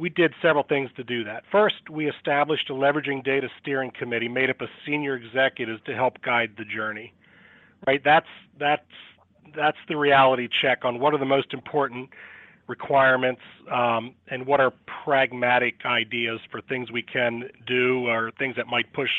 we 0.00 0.08
did 0.08 0.32
several 0.40 0.64
things 0.64 0.90
to 0.96 1.04
do 1.04 1.24
that. 1.24 1.44
First, 1.52 1.90
we 1.90 2.08
established 2.08 2.70
a 2.70 2.72
leveraging 2.72 3.22
data 3.22 3.50
steering 3.60 3.90
committee 3.90 4.28
made 4.28 4.48
up 4.48 4.62
of 4.62 4.70
senior 4.86 5.14
executives 5.14 5.82
to 5.84 5.94
help 5.94 6.22
guide 6.22 6.52
the 6.56 6.64
journey. 6.64 7.12
Right? 7.86 8.00
That's 8.02 8.26
that's 8.58 8.82
that's 9.54 9.76
the 9.88 9.96
reality 9.96 10.48
check 10.62 10.86
on 10.86 11.00
what 11.00 11.12
are 11.12 11.18
the 11.18 11.26
most 11.26 11.52
important 11.52 12.08
requirements 12.66 13.42
um, 13.70 14.14
and 14.28 14.46
what 14.46 14.60
are 14.60 14.72
pragmatic 15.04 15.84
ideas 15.84 16.40
for 16.50 16.62
things 16.62 16.90
we 16.90 17.02
can 17.02 17.50
do 17.66 18.06
or 18.06 18.30
things 18.38 18.56
that 18.56 18.68
might 18.68 18.90
push 18.94 19.10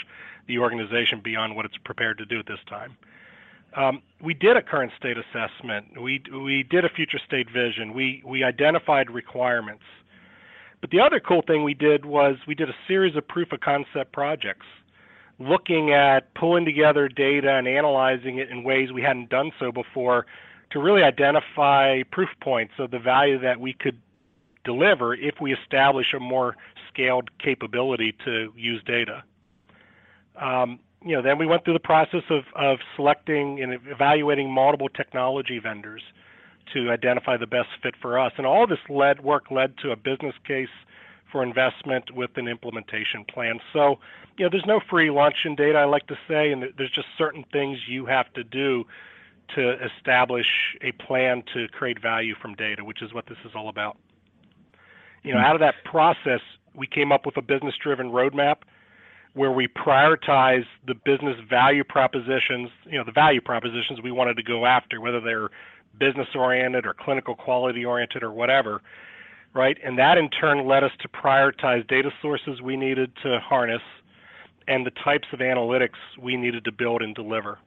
the 0.47 0.57
organization 0.57 1.21
beyond 1.23 1.55
what 1.55 1.65
it's 1.65 1.77
prepared 1.77 2.17
to 2.17 2.25
do 2.25 2.39
at 2.39 2.47
this 2.47 2.59
time. 2.67 2.97
Um, 3.75 4.01
we 4.19 4.33
did 4.33 4.57
a 4.57 4.63
current 4.63 4.93
state 4.97 5.17
assessment. 5.17 6.01
We 6.01 6.23
we 6.33 6.63
did 6.63 6.85
a 6.85 6.89
future 6.89 7.19
state 7.23 7.51
vision. 7.51 7.93
We 7.93 8.23
we 8.25 8.43
identified 8.43 9.11
requirements. 9.11 9.83
But 10.81 10.89
the 10.89 10.99
other 10.99 11.19
cool 11.19 11.43
thing 11.45 11.63
we 11.63 11.75
did 11.75 12.05
was 12.05 12.37
we 12.47 12.55
did 12.55 12.69
a 12.69 12.75
series 12.87 13.15
of 13.15 13.27
proof 13.27 13.51
of 13.51 13.59
concept 13.61 14.11
projects 14.11 14.65
looking 15.39 15.91
at 15.91 16.33
pulling 16.35 16.65
together 16.65 17.07
data 17.07 17.51
and 17.51 17.67
analyzing 17.67 18.37
it 18.37 18.49
in 18.49 18.63
ways 18.63 18.91
we 18.91 19.01
hadn't 19.01 19.29
done 19.29 19.51
so 19.59 19.71
before 19.71 20.25
to 20.71 20.79
really 20.79 21.03
identify 21.03 22.01
proof 22.11 22.29
points 22.41 22.73
of 22.79 22.91
the 22.91 22.99
value 22.99 23.39
that 23.39 23.59
we 23.59 23.73
could 23.73 23.99
deliver 24.63 25.13
if 25.13 25.35
we 25.41 25.53
establish 25.53 26.07
a 26.15 26.19
more 26.19 26.55
scaled 26.91 27.29
capability 27.39 28.13
to 28.23 28.53
use 28.55 28.81
data. 28.85 29.23
Um, 30.39 30.79
you 31.03 31.15
know, 31.15 31.21
then 31.21 31.37
we 31.37 31.47
went 31.47 31.65
through 31.65 31.73
the 31.73 31.79
process 31.79 32.23
of, 32.29 32.43
of 32.55 32.77
selecting 32.95 33.61
and 33.61 33.79
evaluating 33.87 34.51
multiple 34.51 34.89
technology 34.89 35.59
vendors 35.59 36.03
to 36.73 36.89
identify 36.89 37.37
the 37.37 37.47
best 37.47 37.69
fit 37.81 37.95
for 38.01 38.19
us. 38.19 38.31
And 38.37 38.45
all 38.45 38.67
this 38.67 38.79
led 38.89 39.23
work 39.23 39.51
led 39.51 39.77
to 39.79 39.91
a 39.91 39.95
business 39.95 40.35
case 40.47 40.69
for 41.31 41.43
investment 41.43 42.11
with 42.13 42.31
an 42.35 42.47
implementation 42.47 43.23
plan. 43.33 43.59
So, 43.73 43.95
you 44.37 44.45
know, 44.45 44.49
there's 44.51 44.65
no 44.67 44.81
free 44.89 45.09
lunch 45.09 45.35
in 45.45 45.55
data, 45.55 45.77
I 45.77 45.85
like 45.85 46.07
to 46.07 46.17
say, 46.27 46.51
and 46.51 46.63
there's 46.77 46.91
just 46.91 47.07
certain 47.17 47.45
things 47.51 47.77
you 47.87 48.05
have 48.05 48.31
to 48.33 48.43
do 48.43 48.83
to 49.55 49.75
establish 49.85 50.45
a 50.81 50.91
plan 51.03 51.43
to 51.53 51.67
create 51.69 52.01
value 52.01 52.35
from 52.41 52.55
data, 52.55 52.83
which 52.83 53.01
is 53.01 53.13
what 53.13 53.25
this 53.27 53.37
is 53.45 53.51
all 53.55 53.69
about. 53.69 53.97
You 55.23 55.33
know, 55.33 55.39
mm-hmm. 55.39 55.45
out 55.45 55.55
of 55.55 55.61
that 55.61 55.75
process, 55.85 56.41
we 56.75 56.87
came 56.87 57.11
up 57.11 57.25
with 57.25 57.37
a 57.37 57.41
business 57.41 57.75
driven 57.81 58.11
roadmap 58.11 58.57
where 59.33 59.51
we 59.51 59.67
prioritize 59.67 60.65
the 60.87 60.93
business 60.93 61.37
value 61.49 61.83
propositions, 61.83 62.69
you 62.85 62.97
know, 62.97 63.03
the 63.05 63.11
value 63.11 63.39
propositions 63.41 64.01
we 64.03 64.11
wanted 64.11 64.35
to 64.35 64.43
go 64.43 64.65
after, 64.65 64.99
whether 64.99 65.21
they're 65.21 65.49
business 65.97 66.27
oriented 66.35 66.85
or 66.85 66.93
clinical 66.93 67.35
quality 67.35 67.85
oriented 67.85 68.23
or 68.23 68.31
whatever, 68.31 68.81
right? 69.53 69.77
And 69.83 69.97
that 69.99 70.17
in 70.17 70.29
turn 70.29 70.67
led 70.67 70.83
us 70.83 70.91
to 71.01 71.07
prioritize 71.07 71.87
data 71.87 72.11
sources 72.21 72.61
we 72.61 72.75
needed 72.75 73.11
to 73.23 73.39
harness 73.39 73.81
and 74.67 74.85
the 74.85 74.91
types 74.91 75.27
of 75.33 75.39
analytics 75.39 75.97
we 76.19 76.37
needed 76.37 76.63
to 76.65 76.71
build 76.71 77.01
and 77.01 77.15
deliver. 77.15 77.59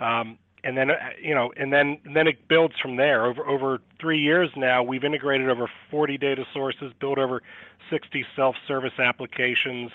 Um, 0.00 0.38
and 0.64 0.76
then, 0.76 0.90
uh, 0.90 0.96
you 1.22 1.34
know, 1.34 1.52
and 1.56 1.72
then 1.72 1.98
then 2.14 2.26
it 2.26 2.48
builds 2.48 2.74
from 2.80 2.96
there. 2.96 3.26
Over 3.26 3.46
over 3.46 3.78
three 4.00 4.18
years 4.18 4.50
now, 4.56 4.82
we've 4.82 5.04
integrated 5.04 5.48
over 5.48 5.70
40 5.90 6.18
data 6.18 6.44
sources, 6.52 6.92
built 7.00 7.18
over 7.18 7.42
60 7.90 8.26
self-service 8.34 8.98
applications, 8.98 9.90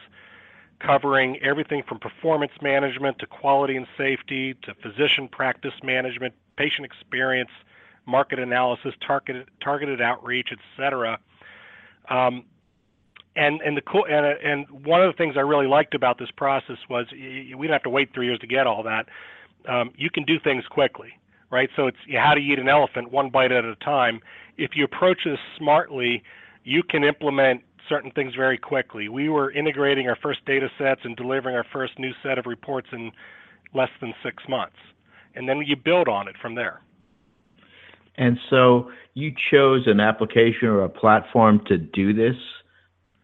covering 0.79 1.37
everything 1.41 1.83
from 1.83 1.99
performance 1.99 2.53
management 2.61 3.19
to 3.19 3.27
quality 3.27 3.75
and 3.75 3.87
safety 3.97 4.55
to 4.63 4.73
physician 4.75 5.27
practice 5.27 5.73
management, 5.83 6.33
patient 6.57 6.85
experience, 6.85 7.49
market 8.05 8.39
analysis, 8.39 8.93
targeted 9.05 9.49
targeted 9.61 10.01
outreach, 10.01 10.49
et 10.51 10.59
cetera. 10.77 11.17
Um, 12.09 12.45
and 13.35 13.61
and 13.61 13.75
the 13.75 13.81
cool 13.81 14.05
and 14.05 14.25
and 14.25 14.85
one 14.85 15.01
of 15.01 15.11
the 15.11 15.17
things 15.17 15.35
I 15.37 15.41
really 15.41 15.67
liked 15.67 15.95
about 15.95 16.19
this 16.19 16.29
process 16.35 16.77
was 16.89 17.07
we 17.11 17.47
didn't 17.49 17.71
have 17.71 17.83
to 17.83 17.89
wait 17.89 18.13
three 18.13 18.27
years 18.27 18.39
to 18.39 18.47
get 18.47 18.67
all 18.67 18.83
that. 18.83 19.07
Um, 19.67 19.91
you 19.95 20.09
can 20.09 20.23
do 20.23 20.39
things 20.39 20.65
quickly, 20.69 21.09
right? 21.49 21.69
So 21.75 21.87
it's 21.87 21.97
how 22.13 22.33
to 22.33 22.41
eat 22.41 22.59
an 22.59 22.67
elephant 22.67 23.11
one 23.11 23.29
bite 23.29 23.51
at 23.51 23.65
a 23.65 23.75
time. 23.77 24.19
If 24.57 24.71
you 24.75 24.83
approach 24.83 25.19
this 25.25 25.39
smartly, 25.57 26.21
you 26.63 26.83
can 26.83 27.03
implement 27.03 27.61
certain 27.89 28.11
things 28.11 28.35
very 28.35 28.57
quickly. 28.57 29.09
We 29.09 29.29
were 29.29 29.51
integrating 29.51 30.07
our 30.07 30.15
first 30.15 30.45
data 30.45 30.69
sets 30.77 31.01
and 31.03 31.15
delivering 31.15 31.55
our 31.55 31.65
first 31.71 31.97
new 31.97 32.11
set 32.21 32.37
of 32.37 32.45
reports 32.45 32.87
in 32.91 33.11
less 33.73 33.89
than 33.99 34.13
six 34.23 34.43
months 34.47 34.77
and 35.35 35.47
then 35.47 35.61
you 35.65 35.75
build 35.75 36.07
on 36.07 36.27
it 36.27 36.35
from 36.41 36.55
there. 36.55 36.81
And 38.17 38.37
so 38.49 38.91
you 39.13 39.33
chose 39.51 39.83
an 39.87 39.99
application 39.99 40.67
or 40.67 40.83
a 40.83 40.89
platform 40.89 41.61
to 41.67 41.77
do 41.77 42.13
this, 42.13 42.35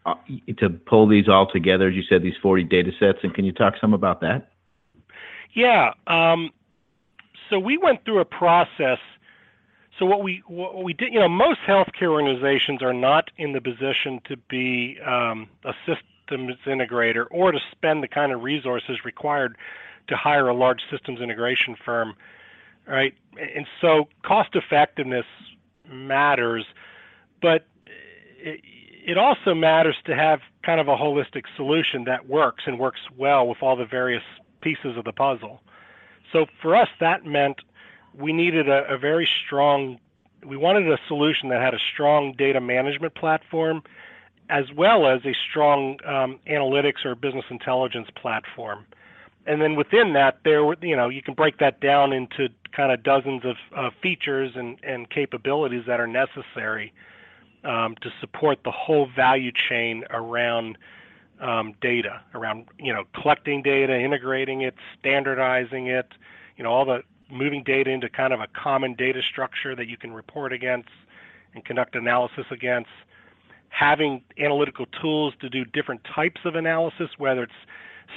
uh, 0.06 0.16
to 0.58 0.70
pull 0.70 1.08
these 1.08 1.28
all 1.28 1.48
together, 1.52 1.90
as 1.90 1.96
you 1.96 2.04
said, 2.10 2.24
these 2.24 2.38
40 2.42 2.64
data 2.64 2.92
sets. 3.00 3.20
And 3.24 3.34
can 3.34 3.46
you 3.46 3.52
talk 3.52 3.76
some 3.80 3.94
about 3.94 4.22
that? 4.22 4.50
Yeah. 5.54 5.94
Um, 6.08 6.52
so 7.50 7.60
we 7.60 7.78
went 7.78 8.06
through 8.06 8.20
a 8.20 8.26
process. 8.26 9.00
So 9.98 10.06
what 10.06 10.24
we 10.24 10.42
what 10.48 10.84
we 10.84 10.94
did, 10.94 11.12
you 11.12 11.20
know, 11.20 11.28
most 11.28 11.60
healthcare 11.68 12.10
organizations 12.10 12.82
are 12.82 12.94
not 12.94 13.32
in 13.38 13.54
the 13.54 13.60
position 13.60 14.22
to 14.26 14.38
be 14.50 14.98
um, 15.06 15.50
a 15.66 15.74
systems 15.86 16.56
integrator 16.66 17.26
or 17.32 17.52
to 17.52 17.60
spend 17.72 18.04
the 18.04 18.08
kind 18.08 18.32
of 18.32 18.42
resources 18.42 19.00
required 19.04 19.58
to 20.10 20.16
hire 20.16 20.50
a 20.50 20.54
large 20.54 20.82
systems 20.92 21.22
integration 21.22 21.76
firm, 21.86 22.14
right? 22.88 23.14
And 23.38 23.66
so 23.80 24.10
cost 24.24 24.50
effectiveness 24.56 25.26
matters, 25.88 26.66
but 27.42 27.66
it, 28.38 28.60
it 29.06 29.18
also 29.18 29.54
matters 29.54 29.96
to 30.06 30.16
have 30.16 30.42
kind 30.64 30.80
of 30.80 30.88
a 30.88 30.96
holistic 30.96 31.44
solution 31.56 32.04
that 32.06 32.28
works 32.28 32.64
and 32.68 32.78
works 32.78 33.00
well 33.18 33.48
with 33.48 33.60
all 33.62 33.76
the 33.76 33.86
various 33.86 34.24
pieces 34.62 34.98
of 34.98 35.06
the 35.06 35.14
puzzle. 35.14 35.62
So 36.34 36.46
for 36.62 36.76
us, 36.76 36.90
that 37.00 37.26
meant 37.26 37.58
we 38.14 38.34
needed 38.34 38.68
a, 38.68 38.86
a 38.88 38.98
very 38.98 39.28
strong, 39.46 40.00
we 40.46 40.58
wanted 40.58 40.92
a 40.92 40.98
solution 41.08 41.50
that 41.50 41.62
had 41.62 41.74
a 41.74 41.80
strong 41.94 42.34
data 42.38 42.60
management 42.60 43.16
platform 43.16 43.84
as 44.50 44.66
well 44.76 45.08
as 45.08 45.22
a 45.26 45.36
strong 45.50 45.98
um, 46.06 46.40
analytics 46.50 47.06
or 47.06 47.16
business 47.16 47.46
intelligence 47.50 48.08
platform 48.16 48.86
and 49.50 49.60
then 49.60 49.76
within 49.76 50.14
that, 50.14 50.38
there 50.46 50.62
you 50.82 50.96
know 50.96 51.10
you 51.10 51.24
can 51.24 51.34
break 51.34 51.58
that 51.58 51.82
down 51.82 52.14
into 52.14 52.50
kind 52.72 52.92
of 52.92 53.02
dozens 53.04 53.44
of 53.44 53.56
uh, 53.76 53.90
features 54.02 54.52
and, 54.56 54.78
and 54.84 55.10
capabilities 55.10 55.84
that 55.88 56.00
are 56.00 56.08
necessary 56.08 56.94
um, 57.64 57.96
to 58.02 58.12
support 58.22 58.60
the 58.64 58.72
whole 58.72 59.10
value 59.14 59.52
chain 59.52 60.04
around 60.12 60.78
um, 61.42 61.74
data, 61.82 62.22
around 62.36 62.66
you 62.78 62.94
know 62.94 63.06
collecting 63.20 63.64
data, 63.64 64.00
integrating 64.00 64.62
it, 64.62 64.76
standardizing 65.00 65.88
it, 65.88 66.08
you 66.56 66.64
know 66.64 66.70
all 66.72 66.86
the 66.86 67.02
moving 67.32 67.64
data 67.64 67.90
into 67.90 68.08
kind 68.08 68.34
of 68.34 68.40
a 68.42 68.48
common 68.54 68.94
data 68.94 69.22
structure 69.32 69.76
that 69.76 69.88
you 69.88 69.98
can 69.98 70.14
report 70.14 70.54
against 70.54 70.90
and 71.56 71.66
conduct 71.66 71.96
analysis 71.96 72.46
against, 72.52 72.90
having 73.70 74.22
analytical 74.38 74.86
tools 75.02 75.34
to 75.42 75.50
do 75.50 75.66
different 75.66 76.02
types 76.04 76.42
of 76.46 76.54
analysis, 76.54 77.10
whether 77.18 77.42
it's 77.42 77.52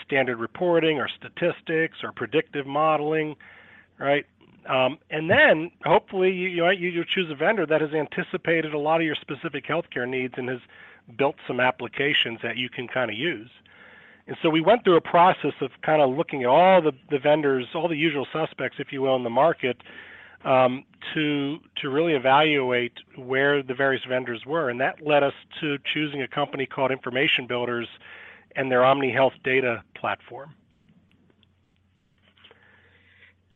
standard 0.04 0.38
reporting 0.38 0.98
or 0.98 1.08
statistics 1.08 1.98
or 2.02 2.12
predictive 2.12 2.66
modeling, 2.66 3.36
right? 3.98 4.26
Um, 4.66 4.98
and 5.10 5.28
then 5.28 5.70
hopefully 5.84 6.30
you, 6.30 6.68
you, 6.70 6.88
you 6.88 7.04
choose 7.04 7.30
a 7.30 7.34
vendor 7.34 7.66
that 7.66 7.80
has 7.80 7.92
anticipated 7.92 8.74
a 8.74 8.78
lot 8.78 9.00
of 9.00 9.06
your 9.06 9.16
specific 9.16 9.66
healthcare 9.66 10.08
needs 10.08 10.34
and 10.36 10.48
has 10.48 10.60
built 11.16 11.36
some 11.46 11.58
applications 11.58 12.38
that 12.42 12.56
you 12.56 12.68
can 12.68 12.86
kind 12.86 13.10
of 13.10 13.16
use. 13.16 13.50
And 14.28 14.36
so 14.40 14.50
we 14.50 14.60
went 14.60 14.84
through 14.84 14.96
a 14.96 15.00
process 15.00 15.54
of 15.60 15.70
kind 15.82 16.00
of 16.00 16.10
looking 16.16 16.42
at 16.42 16.48
all 16.48 16.80
the, 16.80 16.92
the 17.10 17.18
vendors, 17.18 17.66
all 17.74 17.88
the 17.88 17.96
usual 17.96 18.26
suspects, 18.32 18.76
if 18.78 18.92
you 18.92 19.02
will, 19.02 19.16
in 19.16 19.24
the 19.24 19.30
market, 19.30 19.78
um, 20.44 20.84
to 21.14 21.58
to 21.76 21.88
really 21.88 22.14
evaluate 22.14 22.92
where 23.16 23.62
the 23.62 23.74
various 23.74 24.02
vendors 24.08 24.44
were, 24.46 24.70
and 24.70 24.80
that 24.80 25.04
led 25.04 25.22
us 25.22 25.34
to 25.60 25.78
choosing 25.92 26.22
a 26.22 26.28
company 26.28 26.66
called 26.66 26.90
Information 26.90 27.46
Builders 27.46 27.88
and 28.56 28.70
their 28.70 28.80
OmniHealth 28.80 29.42
data 29.44 29.82
platform. 29.96 30.54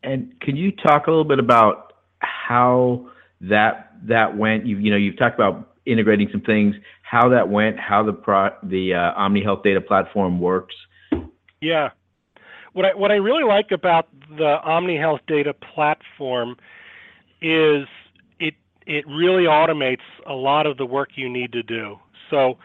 And 0.03 0.39
can 0.41 0.57
you 0.57 0.73
talk 0.73 1.07
a 1.07 1.11
little 1.11 1.25
bit 1.25 1.39
about 1.39 1.95
how 2.21 3.11
that 3.41 3.93
that 4.05 4.37
went? 4.37 4.67
You 4.67 4.79
you 4.79 4.91
know 4.91 4.97
you've 4.97 5.19
talked 5.19 5.35
about 5.35 5.75
integrating 5.85 6.29
some 6.31 6.43
things, 6.43 6.75
how 7.03 7.29
that 7.31 7.49
went, 7.49 7.79
how 7.79 8.03
the 8.03 8.13
pro, 8.13 8.51
the 8.63 8.95
uh, 8.95 9.21
Omni 9.21 9.45
data 9.65 9.81
platform 9.81 10.41
works. 10.41 10.75
Yeah, 11.61 11.91
what 12.73 12.85
I 12.85 12.95
what 12.95 13.11
I 13.11 13.15
really 13.15 13.45
like 13.45 13.71
about 13.73 14.09
the 14.29 14.59
OmniHealth 14.67 15.21
data 15.27 15.55
platform 15.55 16.57
is 17.41 17.87
it 18.39 18.55
it 18.87 19.07
really 19.09 19.45
automates 19.45 20.05
a 20.27 20.35
lot 20.35 20.67
of 20.67 20.77
the 20.77 20.85
work 20.85 21.11
you 21.17 21.29
need 21.29 21.53
to 21.53 21.63
do. 21.63 21.97
So 22.31 22.59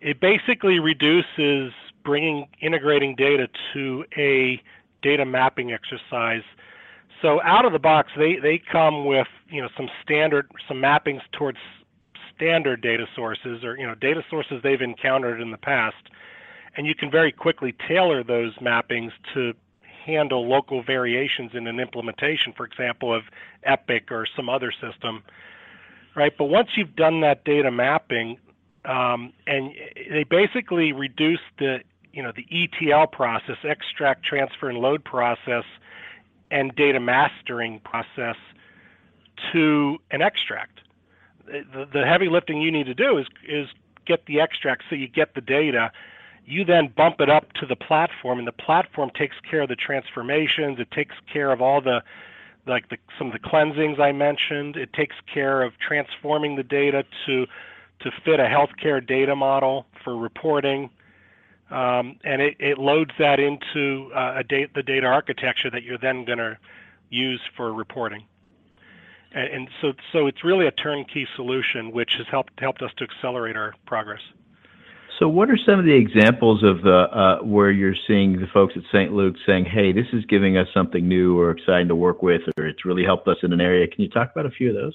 it 0.00 0.20
basically 0.20 0.78
reduces 0.78 1.72
bringing 2.04 2.48
integrating 2.60 3.14
data 3.14 3.48
to 3.72 4.04
a 4.16 4.60
data 5.02 5.24
mapping 5.24 5.72
exercise. 5.72 6.42
So 7.22 7.42
out 7.42 7.64
of 7.64 7.72
the 7.72 7.78
box, 7.78 8.12
they, 8.16 8.36
they 8.36 8.62
come 8.70 9.04
with 9.04 9.26
you 9.48 9.60
know 9.60 9.68
some 9.76 9.88
standard 10.02 10.50
some 10.66 10.78
mappings 10.78 11.22
towards 11.32 11.58
standard 12.34 12.80
data 12.80 13.06
sources 13.16 13.64
or 13.64 13.76
you 13.76 13.86
know 13.86 13.94
data 13.94 14.22
sources 14.30 14.60
they've 14.62 14.80
encountered 14.80 15.40
in 15.40 15.50
the 15.50 15.58
past, 15.58 15.96
and 16.76 16.86
you 16.86 16.94
can 16.94 17.10
very 17.10 17.32
quickly 17.32 17.74
tailor 17.88 18.22
those 18.22 18.54
mappings 18.58 19.10
to 19.34 19.52
handle 20.06 20.48
local 20.48 20.82
variations 20.82 21.50
in 21.52 21.66
an 21.66 21.78
implementation, 21.78 22.54
for 22.56 22.64
example, 22.64 23.14
of 23.14 23.24
Epic 23.64 24.10
or 24.10 24.26
some 24.34 24.48
other 24.48 24.72
system, 24.72 25.22
right? 26.16 26.32
But 26.38 26.46
once 26.46 26.68
you've 26.76 26.96
done 26.96 27.20
that 27.20 27.44
data 27.44 27.70
mapping, 27.70 28.38
um, 28.84 29.32
and 29.46 29.72
they 30.10 30.24
basically 30.24 30.92
reduce 30.92 31.40
the 31.58 31.80
you 32.12 32.22
know 32.22 32.32
the 32.34 32.46
ETL 32.50 33.06
process, 33.06 33.56
extract, 33.64 34.24
transfer, 34.24 34.68
and 34.68 34.78
load 34.78 35.04
process, 35.04 35.64
and 36.50 36.74
data 36.74 37.00
mastering 37.00 37.80
process 37.80 38.36
to 39.52 39.98
an 40.10 40.22
extract. 40.22 40.80
The, 41.46 41.88
the 41.92 42.04
heavy 42.06 42.28
lifting 42.28 42.60
you 42.60 42.70
need 42.70 42.86
to 42.86 42.94
do 42.94 43.18
is 43.18 43.26
is 43.46 43.68
get 44.06 44.26
the 44.26 44.40
extract 44.40 44.84
so 44.88 44.96
you 44.96 45.08
get 45.08 45.34
the 45.34 45.40
data. 45.40 45.92
You 46.44 46.64
then 46.64 46.88
bump 46.96 47.20
it 47.20 47.28
up 47.28 47.52
to 47.54 47.66
the 47.66 47.76
platform, 47.76 48.38
and 48.38 48.48
the 48.48 48.52
platform 48.52 49.10
takes 49.14 49.36
care 49.48 49.62
of 49.62 49.68
the 49.68 49.76
transformations. 49.76 50.78
It 50.80 50.90
takes 50.90 51.14
care 51.30 51.52
of 51.52 51.60
all 51.60 51.80
the 51.80 52.02
like 52.66 52.88
the, 52.90 52.98
some 53.18 53.28
of 53.28 53.32
the 53.32 53.38
cleansings 53.38 53.98
I 53.98 54.12
mentioned. 54.12 54.76
It 54.76 54.92
takes 54.92 55.16
care 55.32 55.62
of 55.62 55.72
transforming 55.78 56.56
the 56.56 56.62
data 56.62 57.04
to 57.26 57.46
to 58.00 58.10
fit 58.24 58.40
a 58.40 58.44
healthcare 58.44 59.04
data 59.06 59.34
model 59.34 59.86
for 60.04 60.16
reporting. 60.16 60.90
Um, 61.70 62.18
and 62.24 62.40
it, 62.40 62.56
it, 62.58 62.78
loads 62.78 63.10
that 63.18 63.38
into 63.38 64.10
uh, 64.14 64.42
date, 64.48 64.74
the 64.74 64.82
data 64.82 65.06
architecture 65.06 65.70
that 65.70 65.82
you're 65.82 65.98
then 65.98 66.24
going 66.24 66.38
to 66.38 66.56
use 67.10 67.40
for 67.56 67.72
reporting. 67.72 68.24
And, 69.32 69.54
and, 69.54 69.68
so, 69.82 69.92
so 70.12 70.26
it's 70.26 70.42
really 70.42 70.66
a 70.66 70.70
turnkey 70.70 71.26
solution, 71.36 71.92
which 71.92 72.10
has 72.16 72.26
helped 72.30 72.52
helped 72.58 72.80
us 72.80 72.90
to 72.96 73.04
accelerate 73.04 73.56
our 73.56 73.74
progress. 73.86 74.22
So, 75.18 75.28
what 75.28 75.50
are 75.50 75.58
some 75.66 75.78
of 75.78 75.84
the 75.84 75.94
examples 75.94 76.62
of 76.62 76.82
the 76.82 77.08
uh, 77.12 77.44
where 77.44 77.70
you're 77.70 77.96
seeing 78.06 78.40
the 78.40 78.46
folks 78.54 78.74
at 78.76 78.84
St. 78.92 79.12
Luke's 79.12 79.40
saying, 79.46 79.66
"Hey, 79.66 79.92
this 79.92 80.06
is 80.12 80.24
giving 80.26 80.56
us 80.56 80.68
something 80.72 81.06
new 81.06 81.38
or 81.38 81.50
exciting 81.50 81.88
to 81.88 81.96
work 81.96 82.22
with, 82.22 82.42
or 82.56 82.66
it's 82.66 82.84
really 82.84 83.04
helped 83.04 83.26
us 83.26 83.36
in 83.42 83.52
an 83.52 83.60
area"? 83.60 83.86
Can 83.88 84.02
you 84.02 84.08
talk 84.08 84.30
about 84.30 84.46
a 84.46 84.50
few 84.50 84.68
of 84.70 84.76
those? 84.76 84.94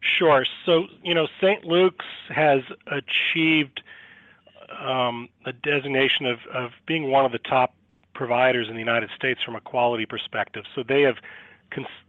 Sure. 0.00 0.46
So, 0.64 0.86
you 1.02 1.14
know, 1.14 1.26
St. 1.40 1.64
Luke's 1.64 2.06
has 2.28 2.62
achieved 2.86 3.82
um, 4.80 5.28
a 5.44 5.52
designation 5.52 6.26
of, 6.26 6.38
of 6.52 6.70
being 6.86 7.10
one 7.10 7.24
of 7.24 7.32
the 7.32 7.38
top 7.38 7.74
providers 8.14 8.68
in 8.68 8.74
the 8.74 8.80
United 8.80 9.10
States 9.14 9.42
from 9.42 9.56
a 9.56 9.60
quality 9.60 10.06
perspective. 10.06 10.64
So 10.74 10.82
they 10.82 11.02
have, 11.02 11.16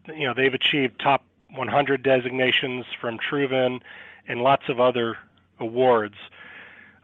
you 0.07 0.27
know, 0.27 0.33
they've 0.33 0.53
achieved 0.53 0.99
top 0.99 1.23
100 1.55 2.03
designations 2.03 2.85
from 2.99 3.17
Truven 3.17 3.81
and 4.27 4.41
lots 4.41 4.69
of 4.69 4.79
other 4.79 5.17
awards. 5.59 6.15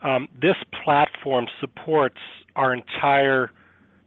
Um, 0.02 0.28
this 0.40 0.58
platform 0.84 1.48
supports 1.60 2.20
our 2.56 2.74
entire 2.74 3.52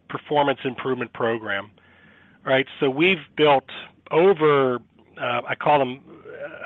performance 0.08 0.60
improvement 0.64 1.12
program, 1.12 1.70
right? 2.44 2.66
So 2.80 2.90
we've 2.90 3.24
built 3.36 3.70
over, 4.10 4.76
uh, 5.20 5.40
I 5.46 5.54
call 5.54 5.78
them 5.78 6.00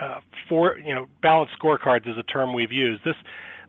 uh, 0.00 0.20
four, 0.48 0.78
you 0.78 0.94
know, 0.94 1.06
balanced 1.22 1.54
scorecards 1.60 2.08
is 2.08 2.16
a 2.18 2.22
term 2.22 2.52
we've 2.52 2.72
used. 2.72 3.04
This 3.04 3.16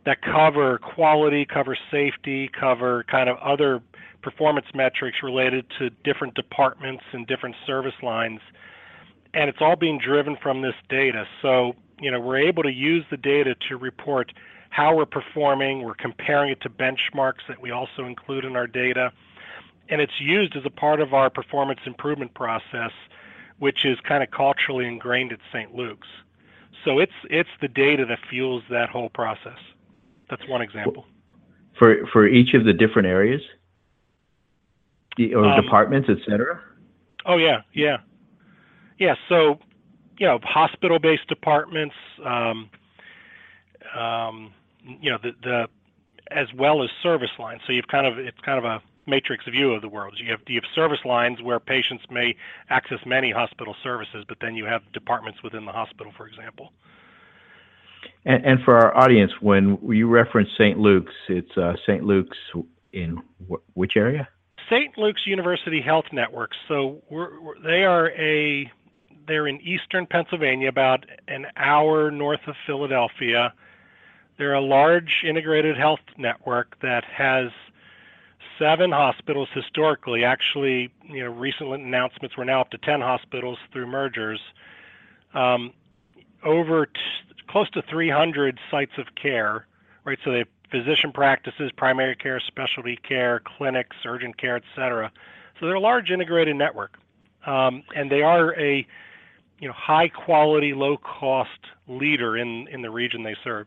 that 0.04 0.18
cover 0.22 0.78
quality, 0.78 1.46
cover 1.46 1.76
safety, 1.90 2.50
cover 2.58 3.04
kind 3.08 3.28
of 3.28 3.36
other 3.38 3.80
performance 4.22 4.66
metrics 4.74 5.18
related 5.22 5.64
to 5.78 5.90
different 6.04 6.34
departments 6.34 7.04
and 7.12 7.26
different 7.26 7.54
service 7.66 7.94
lines. 8.02 8.40
And 9.34 9.48
it's 9.48 9.58
all 9.60 9.76
being 9.76 9.98
driven 10.04 10.36
from 10.42 10.62
this 10.62 10.74
data. 10.88 11.24
So, 11.40 11.74
you 12.00 12.10
know, 12.10 12.20
we're 12.20 12.46
able 12.48 12.62
to 12.64 12.72
use 12.72 13.04
the 13.10 13.16
data 13.16 13.54
to 13.68 13.76
report 13.76 14.32
how 14.70 14.94
we're 14.94 15.06
performing. 15.06 15.82
We're 15.82 15.94
comparing 15.94 16.50
it 16.50 16.60
to 16.62 16.68
benchmarks 16.68 17.46
that 17.48 17.60
we 17.60 17.70
also 17.70 18.04
include 18.06 18.44
in 18.44 18.56
our 18.56 18.66
data. 18.66 19.12
And 19.88 20.00
it's 20.00 20.20
used 20.20 20.56
as 20.56 20.62
a 20.64 20.70
part 20.70 21.00
of 21.00 21.14
our 21.14 21.30
performance 21.30 21.80
improvement 21.86 22.34
process 22.34 22.92
which 23.62 23.84
is 23.84 23.96
kind 24.00 24.24
of 24.24 24.30
culturally 24.32 24.86
ingrained 24.86 25.32
at 25.32 25.38
St. 25.52 25.72
Luke's. 25.72 26.08
So 26.84 26.98
it's 26.98 27.12
it's 27.30 27.48
the 27.60 27.68
data 27.68 28.04
that 28.06 28.18
fuels 28.28 28.64
that 28.70 28.88
whole 28.88 29.08
process. 29.08 29.58
That's 30.28 30.42
one 30.48 30.62
example. 30.62 31.06
For 31.78 32.04
for 32.12 32.26
each 32.26 32.54
of 32.54 32.64
the 32.64 32.72
different 32.72 33.06
areas, 33.06 33.40
or 35.16 35.44
um, 35.44 35.62
departments, 35.62 36.08
et 36.10 36.18
cetera. 36.28 36.60
Oh 37.24 37.36
yeah, 37.36 37.58
yeah, 37.72 37.98
yeah. 38.98 39.14
So 39.28 39.60
you 40.18 40.26
know, 40.26 40.40
hospital-based 40.42 41.28
departments, 41.28 41.94
um, 42.26 42.68
um, 43.96 44.52
you 45.00 45.12
know, 45.12 45.18
the 45.22 45.30
the 45.44 45.68
as 46.32 46.48
well 46.58 46.82
as 46.82 46.90
service 47.00 47.30
lines. 47.38 47.60
So 47.68 47.72
you've 47.72 47.86
kind 47.86 48.08
of 48.08 48.18
it's 48.18 48.40
kind 48.44 48.58
of 48.58 48.64
a 48.64 48.82
matrix 49.06 49.44
view 49.46 49.72
of 49.72 49.82
the 49.82 49.88
world. 49.88 50.14
You 50.16 50.30
have 50.30 50.40
you 50.46 50.60
have 50.60 50.70
service 50.74 51.00
lines 51.04 51.42
where 51.42 51.58
patients 51.60 52.04
may 52.10 52.34
access 52.70 52.98
many 53.06 53.30
hospital 53.30 53.74
services, 53.82 54.24
but 54.28 54.38
then 54.40 54.54
you 54.54 54.64
have 54.64 54.82
departments 54.92 55.42
within 55.42 55.64
the 55.64 55.72
hospital, 55.72 56.12
for 56.16 56.26
example. 56.26 56.72
And, 58.24 58.44
and 58.44 58.60
for 58.64 58.76
our 58.76 58.96
audience, 58.96 59.32
when 59.40 59.78
you 59.88 60.08
reference 60.08 60.48
St. 60.58 60.78
Luke's, 60.78 61.12
it's 61.28 61.56
uh, 61.56 61.74
St. 61.86 62.04
Luke's 62.04 62.36
in 62.92 63.20
wh- 63.50 63.76
which 63.76 63.92
area? 63.96 64.28
St. 64.70 64.96
Luke's 64.96 65.22
University 65.26 65.80
Health 65.80 66.06
Network. 66.12 66.50
So 66.68 67.02
we're, 67.10 67.40
we're, 67.40 67.62
they 67.62 67.84
are 67.84 68.10
a 68.10 68.70
they're 69.26 69.46
in 69.46 69.60
eastern 69.60 70.06
Pennsylvania, 70.06 70.68
about 70.68 71.04
an 71.28 71.46
hour 71.56 72.10
north 72.10 72.40
of 72.46 72.54
Philadelphia. 72.66 73.52
They're 74.36 74.54
a 74.54 74.60
large 74.60 75.22
integrated 75.28 75.76
health 75.76 76.00
network 76.18 76.80
that 76.80 77.04
has 77.04 77.50
seven 78.58 78.92
hospitals 78.92 79.48
historically. 79.54 80.24
Actually, 80.24 80.92
you 81.08 81.24
know, 81.24 81.30
recent 81.30 81.72
announcements 81.72 82.36
we're 82.36 82.44
now 82.44 82.60
up 82.60 82.70
to 82.70 82.78
10 82.78 83.00
hospitals 83.00 83.58
through 83.72 83.86
mergers. 83.86 84.40
Um, 85.34 85.72
over 86.44 86.86
t- 86.86 86.92
close 87.48 87.70
to 87.70 87.82
300 87.82 88.58
sites 88.70 88.92
of 88.98 89.06
care, 89.14 89.66
right? 90.04 90.18
So 90.24 90.32
they 90.32 90.38
have 90.38 90.48
physician 90.70 91.12
practices, 91.12 91.70
primary 91.76 92.16
care, 92.16 92.40
specialty 92.40 92.96
care, 92.96 93.40
clinics, 93.40 93.96
urgent 94.04 94.38
care, 94.38 94.56
etc. 94.56 95.12
So 95.60 95.66
they're 95.66 95.76
a 95.76 95.80
large 95.80 96.10
integrated 96.10 96.56
network, 96.56 96.98
um, 97.46 97.82
and 97.94 98.10
they 98.10 98.22
are 98.22 98.58
a 98.58 98.86
you 99.58 99.68
know 99.68 99.74
high 99.74 100.08
quality, 100.08 100.74
low 100.74 100.96
cost 100.96 101.60
leader 101.86 102.36
in 102.36 102.66
in 102.68 102.82
the 102.82 102.90
region 102.90 103.22
they 103.22 103.36
serve. 103.44 103.66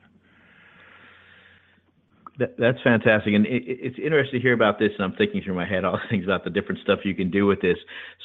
That, 2.38 2.58
that's 2.58 2.82
fantastic, 2.84 3.34
and 3.34 3.46
it, 3.46 3.64
it's 3.66 3.98
interesting 3.98 4.40
to 4.40 4.44
hear 4.44 4.54
about 4.54 4.78
this. 4.78 4.92
And 4.98 5.06
I'm 5.06 5.18
thinking 5.18 5.42
through 5.42 5.56
my 5.56 5.66
head 5.66 5.86
all 5.86 5.94
the 5.94 6.04
things 6.10 6.26
about 6.26 6.44
the 6.44 6.50
different 6.50 6.82
stuff 6.82 7.00
you 7.04 7.16
can 7.16 7.32
do 7.32 7.46
with 7.46 7.62
this. 7.62 7.78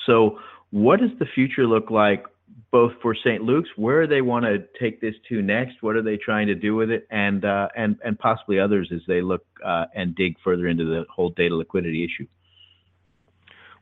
So, 0.06 0.38
what 0.70 1.00
does 1.00 1.10
the 1.18 1.26
future 1.26 1.66
look 1.66 1.90
like, 1.90 2.24
both 2.72 2.92
for 3.02 3.14
St. 3.14 3.42
Luke's? 3.42 3.68
Where 3.76 4.02
do 4.02 4.08
they 4.08 4.20
want 4.20 4.46
to 4.46 4.64
take 4.80 5.00
this 5.00 5.14
to 5.28 5.42
next? 5.42 5.82
What 5.82 5.96
are 5.96 6.02
they 6.02 6.16
trying 6.16 6.48
to 6.48 6.54
do 6.56 6.74
with 6.74 6.90
it, 6.90 7.06
and 7.10 7.44
uh, 7.44 7.68
and 7.76 7.98
and 8.04 8.18
possibly 8.18 8.58
others 8.58 8.90
as 8.92 9.00
they 9.06 9.22
look 9.22 9.44
uh, 9.64 9.86
and 9.94 10.14
dig 10.14 10.36
further 10.42 10.66
into 10.66 10.84
the 10.84 11.04
whole 11.08 11.30
data 11.30 11.54
liquidity 11.54 12.04
issue? 12.04 12.26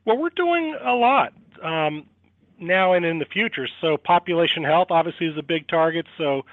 Well, 0.05 0.17
we're 0.17 0.29
doing 0.29 0.75
a 0.83 0.93
lot 0.93 1.33
um, 1.63 2.05
now 2.59 2.93
and 2.93 3.03
in 3.03 3.17
the 3.17 3.25
future. 3.25 3.67
So, 3.81 3.97
population 3.97 4.63
health 4.63 4.87
obviously 4.91 5.25
is 5.27 5.37
a 5.37 5.43
big 5.43 5.67
target. 5.67 6.05
So 6.19 6.43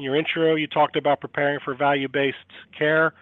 in 0.00 0.04
your 0.04 0.16
intro, 0.16 0.54
you 0.54 0.66
talked 0.66 0.96
about 0.96 1.20
preparing 1.20 1.60
for 1.62 1.74
value-based 1.74 2.38
care. 2.76 3.12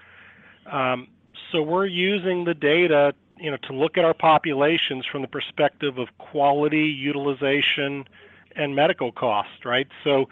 Um, 0.70 1.08
so 1.50 1.60
we're 1.60 1.86
using 1.86 2.44
the 2.44 2.54
data, 2.54 3.14
you 3.36 3.50
know, 3.50 3.56
to 3.66 3.72
look 3.72 3.98
at 3.98 4.04
our 4.04 4.14
populations 4.14 5.04
from 5.10 5.22
the 5.22 5.28
perspective 5.28 5.98
of 5.98 6.06
quality, 6.18 6.84
utilization, 6.86 8.06
and 8.54 8.76
medical 8.76 9.10
cost, 9.10 9.64
right? 9.64 9.88
So, 10.04 10.28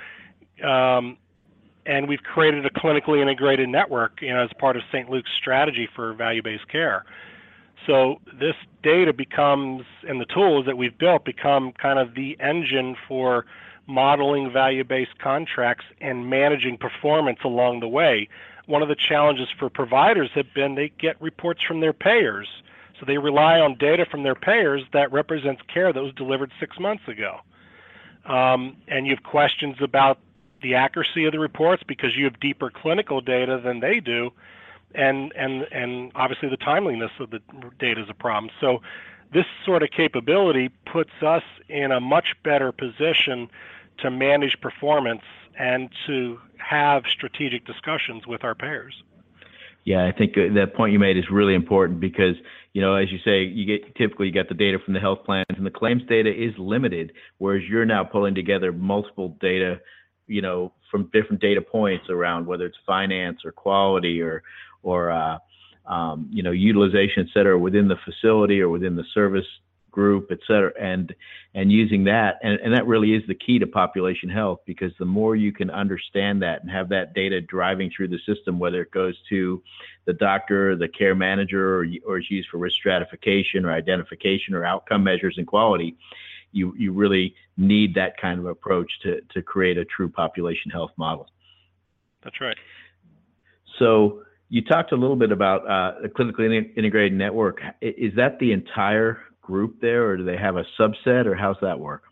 um, 0.64 1.16
and 1.85 2.09
we've 2.09 2.22
created 2.22 2.64
a 2.64 2.70
clinically 2.70 3.20
integrated 3.20 3.68
network, 3.68 4.22
you 4.22 4.32
know, 4.32 4.44
as 4.44 4.50
part 4.56 4.76
of 4.76 4.82
St. 4.92 5.11
Luke's 5.11 5.30
strategy 5.37 5.88
for 5.96 6.14
value-based 6.14 6.68
care. 6.68 7.04
So 7.88 8.20
this 8.38 8.54
data 8.85 9.12
becomes, 9.12 9.82
and 10.09 10.20
the 10.20 10.26
tools 10.26 10.66
that 10.66 10.78
we've 10.78 10.96
built 10.96 11.24
become 11.24 11.72
kind 11.72 11.98
of 11.98 12.14
the 12.14 12.37
engine 12.38 12.96
for 13.09 13.46
modeling 13.87 14.53
value 14.53 14.85
based 14.85 15.18
contracts 15.18 15.85
and 16.01 16.29
managing 16.29 16.77
performance 16.77 17.38
along 17.44 17.81
the 17.81 17.88
way. 17.88 18.29
One 18.66 18.83
of 18.83 18.88
the 18.88 18.96
challenges 18.96 19.49
for 19.59 19.70
providers 19.70 20.31
have 20.35 20.53
been 20.55 20.75
they 20.75 20.90
get 20.99 21.20
reports 21.20 21.62
from 21.62 21.81
their 21.81 21.92
payers. 21.92 22.49
So 22.99 23.07
they 23.07 23.18
rely 23.18 23.61
on 23.61 23.77
data 23.77 24.07
from 24.11 24.22
their 24.22 24.35
payers 24.35 24.83
that 24.92 25.12
represents 25.12 25.62
care 25.72 25.92
that 25.92 26.03
was 26.03 26.14
delivered 26.14 26.51
six 26.59 26.79
months 26.79 27.07
ago. 27.07 27.40
Um, 28.25 28.77
and 28.88 29.07
you 29.07 29.14
have 29.14 29.22
questions 29.22 29.77
about 29.81 30.18
the 30.62 30.75
accuracy 30.75 31.27
of 31.27 31.33
the 31.33 31.38
reports 31.38 31.83
because 31.87 32.16
you 32.16 32.25
have 32.25 32.40
deeper 32.40 32.70
clinical 32.70 33.20
data 33.20 33.61
than 33.62 33.81
they 33.81 34.01
do. 34.01 34.33
And, 34.94 35.33
and, 35.37 35.66
and 35.70 36.11
obviously 36.14 36.49
the 36.49 36.57
timeliness 36.57 37.11
of 37.20 37.31
the 37.31 37.40
data 37.79 38.03
is 38.03 38.09
a 38.09 38.14
problem. 38.14 38.51
So 38.61 38.81
this 39.33 39.44
sort 39.64 39.83
of 39.83 39.90
capability 39.90 40.70
puts 40.87 41.11
us 41.22 41.42
in 41.68 41.92
a 41.92 42.01
much 42.01 42.35
better 42.42 42.72
position 42.72 43.49
to 43.98 44.11
manage 44.11 44.56
performance 44.61 45.22
and 45.59 45.88
to 46.06 46.38
have 46.59 47.02
strategic 47.16 47.66
discussions 47.66 48.26
with 48.26 48.44
our 48.44 48.54
payers. 48.54 48.94
Yeah, 49.85 50.04
I 50.04 50.12
think 50.12 50.37
uh, 50.37 50.52
that 50.54 50.74
point 50.74 50.92
you 50.92 50.98
made 50.98 51.16
is 51.16 51.24
really 51.30 51.54
important 51.54 52.00
because, 52.00 52.35
you 52.72 52.82
know, 52.82 52.94
as 52.94 53.11
you 53.12 53.18
say, 53.24 53.44
you 53.44 53.64
get 53.64 53.94
typically 53.94 54.26
you 54.26 54.32
get 54.32 54.48
the 54.48 54.54
data 54.54 54.78
from 54.85 54.94
the 54.94 55.00
health 55.00 55.20
plans 55.24 55.46
and 55.56 55.64
the 55.64 55.70
claims 55.70 56.02
data 56.09 56.28
is 56.28 56.52
limited, 56.59 57.12
whereas 57.38 57.62
you're 57.70 57.85
now 57.85 58.02
pulling 58.02 58.35
together 58.35 58.72
multiple 58.72 59.37
data, 59.40 59.80
you 60.26 60.42
know, 60.42 60.72
from 60.90 61.09
different 61.12 61.40
data 61.40 61.61
points 61.61 62.06
around 62.11 62.46
whether 62.46 62.66
it's 62.66 62.76
finance 62.85 63.38
or 63.44 63.52
quality 63.52 64.20
or 64.20 64.42
or 64.82 65.12
uh, 65.12 65.38
um, 65.87 66.28
you 66.32 66.42
know 66.42 66.50
utilization, 66.50 67.22
et 67.22 67.28
cetera, 67.32 67.56
within 67.56 67.87
the 67.87 67.96
facility 68.04 68.61
or 68.61 68.68
within 68.68 68.96
the 68.96 69.04
service 69.14 69.46
group, 69.96 70.28
et 70.30 70.38
cetera, 70.46 70.72
and 70.78 71.14
and 71.54 71.72
using 71.72 72.04
that, 72.04 72.38
and, 72.42 72.61
and 72.61 72.74
that 72.74 72.87
really 72.87 73.14
is 73.14 73.22
the 73.26 73.35
key 73.35 73.59
to 73.59 73.66
population 73.66 74.28
health 74.28 74.61
because 74.66 74.92
the 74.98 75.11
more 75.18 75.35
you 75.35 75.52
can 75.52 75.70
understand 75.70 76.42
that 76.42 76.61
and 76.61 76.70
have 76.70 76.90
that 76.90 77.14
data 77.14 77.40
driving 77.40 77.90
through 77.90 78.09
the 78.09 78.20
system, 78.26 78.59
whether 78.59 78.82
it 78.82 78.90
goes 78.90 79.16
to 79.30 79.62
the 80.04 80.12
doctor, 80.12 80.76
the 80.76 80.87
care 80.87 81.14
manager, 81.14 81.80
or, 81.80 81.87
or 82.06 82.18
is 82.18 82.30
used 82.30 82.48
for 82.50 82.59
risk 82.59 82.76
stratification 82.76 83.64
or 83.64 83.72
identification 83.72 84.54
or 84.54 84.66
outcome 84.66 85.02
measures 85.02 85.37
and 85.38 85.46
quality, 85.46 85.96
you 86.52 86.74
you 86.76 86.92
really 86.92 87.35
need 87.56 87.94
that 87.94 88.12
kind 88.20 88.38
of 88.38 88.46
approach 88.46 88.90
to 89.02 89.20
to 89.32 89.40
create 89.40 89.78
a 89.78 89.85
true 89.87 90.11
population 90.11 90.70
health 90.70 90.92
model. 90.98 91.26
That's 92.22 92.40
right. 92.40 92.59
So 93.78 94.22
you 94.48 94.62
talked 94.62 94.92
a 94.92 94.96
little 94.96 95.16
bit 95.16 95.32
about 95.32 95.61
uh, 95.68 96.04
a 96.04 96.09
clinically 96.09 96.76
integrated 96.76 97.14
network. 97.14 97.61
Is 97.80 98.14
that 98.16 98.38
the 98.38 98.52
entire 98.52 99.18
group 99.46 99.80
there, 99.80 100.06
or 100.09 100.16
do 100.16 100.24
they 100.24 100.37
have 100.37 100.56
a 100.56 100.64
subset, 100.78 101.26
or 101.26 101.35
how's 101.35 101.56
that 101.62 101.78
work? 101.78 102.02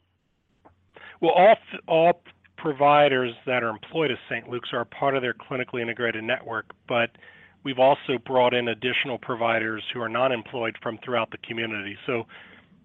Well, 1.21 1.33
all 1.33 1.57
all 1.87 2.23
providers 2.57 3.35
that 3.47 3.63
are 3.63 3.69
employed 3.69 4.11
at 4.11 4.19
St. 4.31 4.49
Luke's 4.49 4.71
are 4.73 4.85
part 4.85 5.17
of 5.17 5.23
their 5.23 5.35
clinically 5.35 5.83
integrated 5.83 6.25
network, 6.25 6.71
but 6.89 7.11
we've 7.63 7.79
also 7.79 8.19
brought 8.25 8.55
in 8.55 8.69
additional 8.69 9.19
providers 9.19 9.83
who 9.93 10.01
are 10.01 10.09
not 10.09 10.33
employed 10.33 10.77
from 10.83 10.99
throughout 11.05 11.31
the 11.31 11.39
community. 11.39 11.97
So 12.07 12.27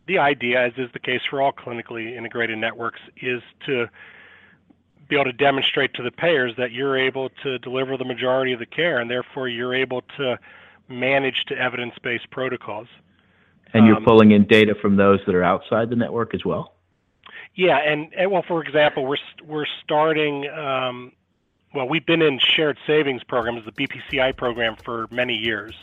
the 0.07 0.17
idea, 0.17 0.65
as 0.65 0.73
is 0.77 0.89
the 0.91 0.99
case 0.99 1.21
for 1.29 1.41
all 1.41 1.53
clinically 1.53 2.17
integrated 2.17 2.57
networks, 2.57 2.99
is 3.21 3.41
to 3.67 3.87
be 5.07 5.15
able 5.15 5.25
to 5.25 5.33
demonstrate 5.33 5.93
to 5.95 6.03
the 6.03 6.11
payers 6.11 6.53
that 6.57 6.71
you're 6.71 6.97
able 6.97 7.29
to 7.43 7.57
deliver 7.59 7.97
the 7.97 8.05
majority 8.05 8.53
of 8.53 8.59
the 8.59 8.65
care 8.65 8.99
and 8.99 9.09
therefore 9.09 9.47
you're 9.47 9.73
able 9.73 10.01
to 10.17 10.37
manage 10.87 11.45
to 11.47 11.57
evidence-based 11.57 12.29
protocols. 12.31 12.87
And 13.73 13.85
you're 13.85 13.97
um, 13.97 14.03
pulling 14.03 14.31
in 14.31 14.45
data 14.45 14.73
from 14.81 14.95
those 14.95 15.19
that 15.25 15.35
are 15.35 15.43
outside 15.43 15.89
the 15.89 15.95
network 15.95 16.33
as 16.33 16.43
well. 16.43 16.73
Yeah, 17.55 17.77
and, 17.77 18.13
and 18.15 18.31
well, 18.31 18.43
for 18.47 18.63
example, 18.63 19.05
we're 19.05 19.17
we're 19.45 19.65
starting. 19.83 20.47
Um, 20.49 21.11
well, 21.73 21.87
we've 21.87 22.05
been 22.05 22.21
in 22.21 22.39
shared 22.39 22.77
savings 22.87 23.23
programs, 23.23 23.63
the 23.65 23.71
BPCI 23.71 24.35
program, 24.37 24.75
for 24.83 25.07
many 25.11 25.35
years. 25.35 25.75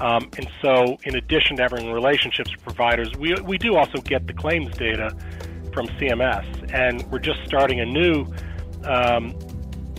Um, 0.00 0.30
and 0.36 0.48
so, 0.60 0.98
in 1.04 1.14
addition 1.16 1.56
to 1.56 1.62
having 1.62 1.92
relationships 1.92 2.50
with 2.50 2.62
providers, 2.62 3.14
we, 3.16 3.34
we 3.34 3.56
do 3.56 3.76
also 3.76 4.00
get 4.00 4.26
the 4.26 4.32
claims 4.32 4.76
data 4.76 5.16
from 5.72 5.86
CMS. 5.88 6.72
And 6.72 7.02
we're 7.10 7.18
just 7.18 7.40
starting 7.44 7.80
a 7.80 7.86
new 7.86 8.22
um, 8.84 9.32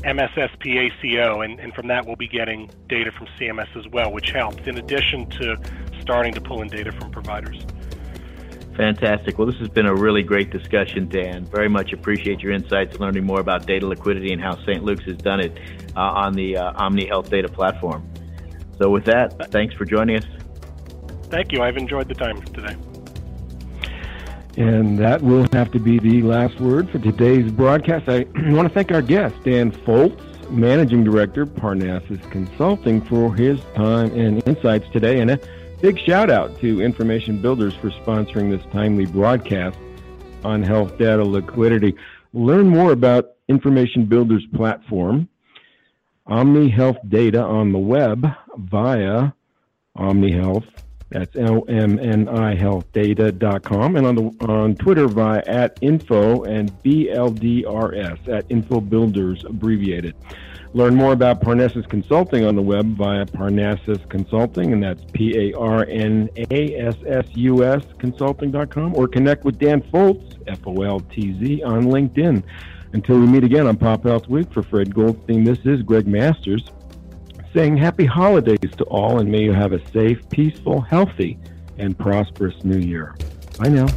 MSSP 0.03 0.91
ACO, 0.91 1.41
and, 1.41 1.59
and 1.59 1.73
from 1.73 1.87
that, 1.87 2.05
we'll 2.05 2.15
be 2.15 2.27
getting 2.27 2.69
data 2.87 3.11
from 3.11 3.27
CMS 3.39 3.75
as 3.75 3.87
well, 3.87 4.11
which 4.11 4.31
helps, 4.31 4.67
in 4.67 4.77
addition 4.77 5.29
to 5.31 5.57
starting 6.07 6.31
to 6.31 6.39
pull 6.39 6.61
in 6.61 6.69
data 6.69 6.89
from 6.93 7.11
providers. 7.11 7.61
Fantastic. 8.77 9.37
Well, 9.37 9.45
this 9.45 9.57
has 9.57 9.67
been 9.67 9.87
a 9.87 9.93
really 9.93 10.23
great 10.23 10.51
discussion, 10.51 11.09
Dan. 11.09 11.45
Very 11.47 11.67
much 11.67 11.91
appreciate 11.91 12.39
your 12.39 12.53
insights, 12.53 12.97
learning 12.97 13.25
more 13.25 13.41
about 13.41 13.65
data 13.65 13.85
liquidity 13.85 14.31
and 14.31 14.41
how 14.41 14.55
St. 14.63 14.85
Luke's 14.85 15.03
has 15.03 15.17
done 15.17 15.41
it 15.41 15.59
uh, 15.97 15.99
on 15.99 16.33
the 16.33 16.55
uh, 16.55 16.71
Omni 16.77 17.07
Health 17.07 17.29
Data 17.29 17.49
platform. 17.49 18.09
So, 18.77 18.89
with 18.89 19.03
that, 19.05 19.51
thanks 19.51 19.75
for 19.75 19.83
joining 19.83 20.17
us. 20.19 20.25
Thank 21.23 21.51
you. 21.51 21.61
I've 21.61 21.75
enjoyed 21.75 22.07
the 22.07 22.13
time 22.13 22.41
today. 22.41 22.77
And 24.55 24.97
that 24.99 25.21
will 25.21 25.45
have 25.51 25.71
to 25.71 25.79
be 25.79 25.99
the 25.99 26.21
last 26.21 26.57
word 26.61 26.89
for 26.89 26.99
today's 26.99 27.51
broadcast. 27.51 28.07
I 28.07 28.19
want 28.53 28.69
to 28.69 28.73
thank 28.73 28.93
our 28.93 29.01
guest, 29.01 29.35
Dan 29.43 29.71
Foltz, 29.71 30.49
Managing 30.49 31.03
Director, 31.03 31.45
Parnassus 31.45 32.21
Consulting, 32.31 33.01
for 33.01 33.35
his 33.35 33.59
time 33.75 34.11
and 34.17 34.47
insights 34.47 34.87
today. 34.93 35.19
And 35.19 35.31
a 35.31 35.39
Big 35.79 35.99
shout 35.99 36.31
out 36.31 36.59
to 36.59 36.81
Information 36.81 37.39
Builders 37.39 37.75
for 37.75 37.91
sponsoring 37.91 38.49
this 38.49 38.65
timely 38.73 39.05
broadcast 39.05 39.77
on 40.43 40.63
health 40.63 40.97
data 40.97 41.23
liquidity. 41.23 41.95
Learn 42.33 42.67
more 42.67 42.93
about 42.93 43.33
Information 43.47 44.05
Builders 44.05 44.43
platform, 44.55 45.29
Omni 46.25 46.69
Health 46.69 46.97
Data 47.07 47.43
on 47.43 47.71
the 47.71 47.77
web 47.77 48.27
via 48.57 49.31
Omni 49.95 50.31
Health. 50.31 50.65
That's 51.09 51.35
O-M-N-I 51.37 52.55
healthdata.com 52.55 53.95
and 53.95 54.05
on 54.07 54.15
the 54.15 54.45
on 54.45 54.75
Twitter 54.75 55.07
via 55.07 55.43
at 55.45 55.77
info 55.81 56.43
and 56.43 56.71
BLDRS 56.83 58.27
at 58.27 58.45
info 58.49 58.81
builders 58.81 59.45
abbreviated. 59.45 60.15
Learn 60.73 60.95
more 60.95 61.13
about 61.13 61.41
Parnassus 61.41 61.87
Consulting 61.87 62.45
on 62.45 62.55
the 62.55 62.61
web 62.61 62.95
via 62.97 63.25
Parnassus 63.25 63.99
Consulting, 64.09 64.73
and 64.73 64.83
that's 64.83 65.01
P 65.13 65.35
A 65.37 65.57
R 65.57 65.85
N 65.85 66.29
A 66.51 66.75
S 66.75 66.95
S 67.05 67.25
U 67.33 67.63
S 67.63 67.83
consulting.com, 67.97 68.95
or 68.95 69.07
connect 69.07 69.43
with 69.43 69.57
Dan 69.57 69.81
Foltz, 69.81 70.37
F 70.47 70.59
O 70.67 70.81
L 70.83 70.99
T 70.99 71.37
Z, 71.39 71.63
on 71.63 71.85
LinkedIn. 71.85 72.43
Until 72.93 73.19
we 73.19 73.27
meet 73.27 73.43
again 73.43 73.67
on 73.67 73.75
Pop 73.77 74.03
Health 74.03 74.27
Week, 74.29 74.51
for 74.51 74.63
Fred 74.63 74.93
Goldstein, 74.93 75.43
this 75.43 75.59
is 75.65 75.81
Gregg 75.81 76.07
Masters 76.07 76.63
saying 77.53 77.75
happy 77.75 78.05
holidays 78.05 78.71
to 78.77 78.83
all, 78.85 79.19
and 79.19 79.31
may 79.31 79.41
you 79.43 79.51
have 79.51 79.73
a 79.73 79.85
safe, 79.89 80.19
peaceful, 80.29 80.81
healthy, 80.81 81.39
and 81.79 81.97
prosperous 81.97 82.63
new 82.63 82.77
year. 82.77 83.15
Bye 83.57 83.69
now. 83.69 83.87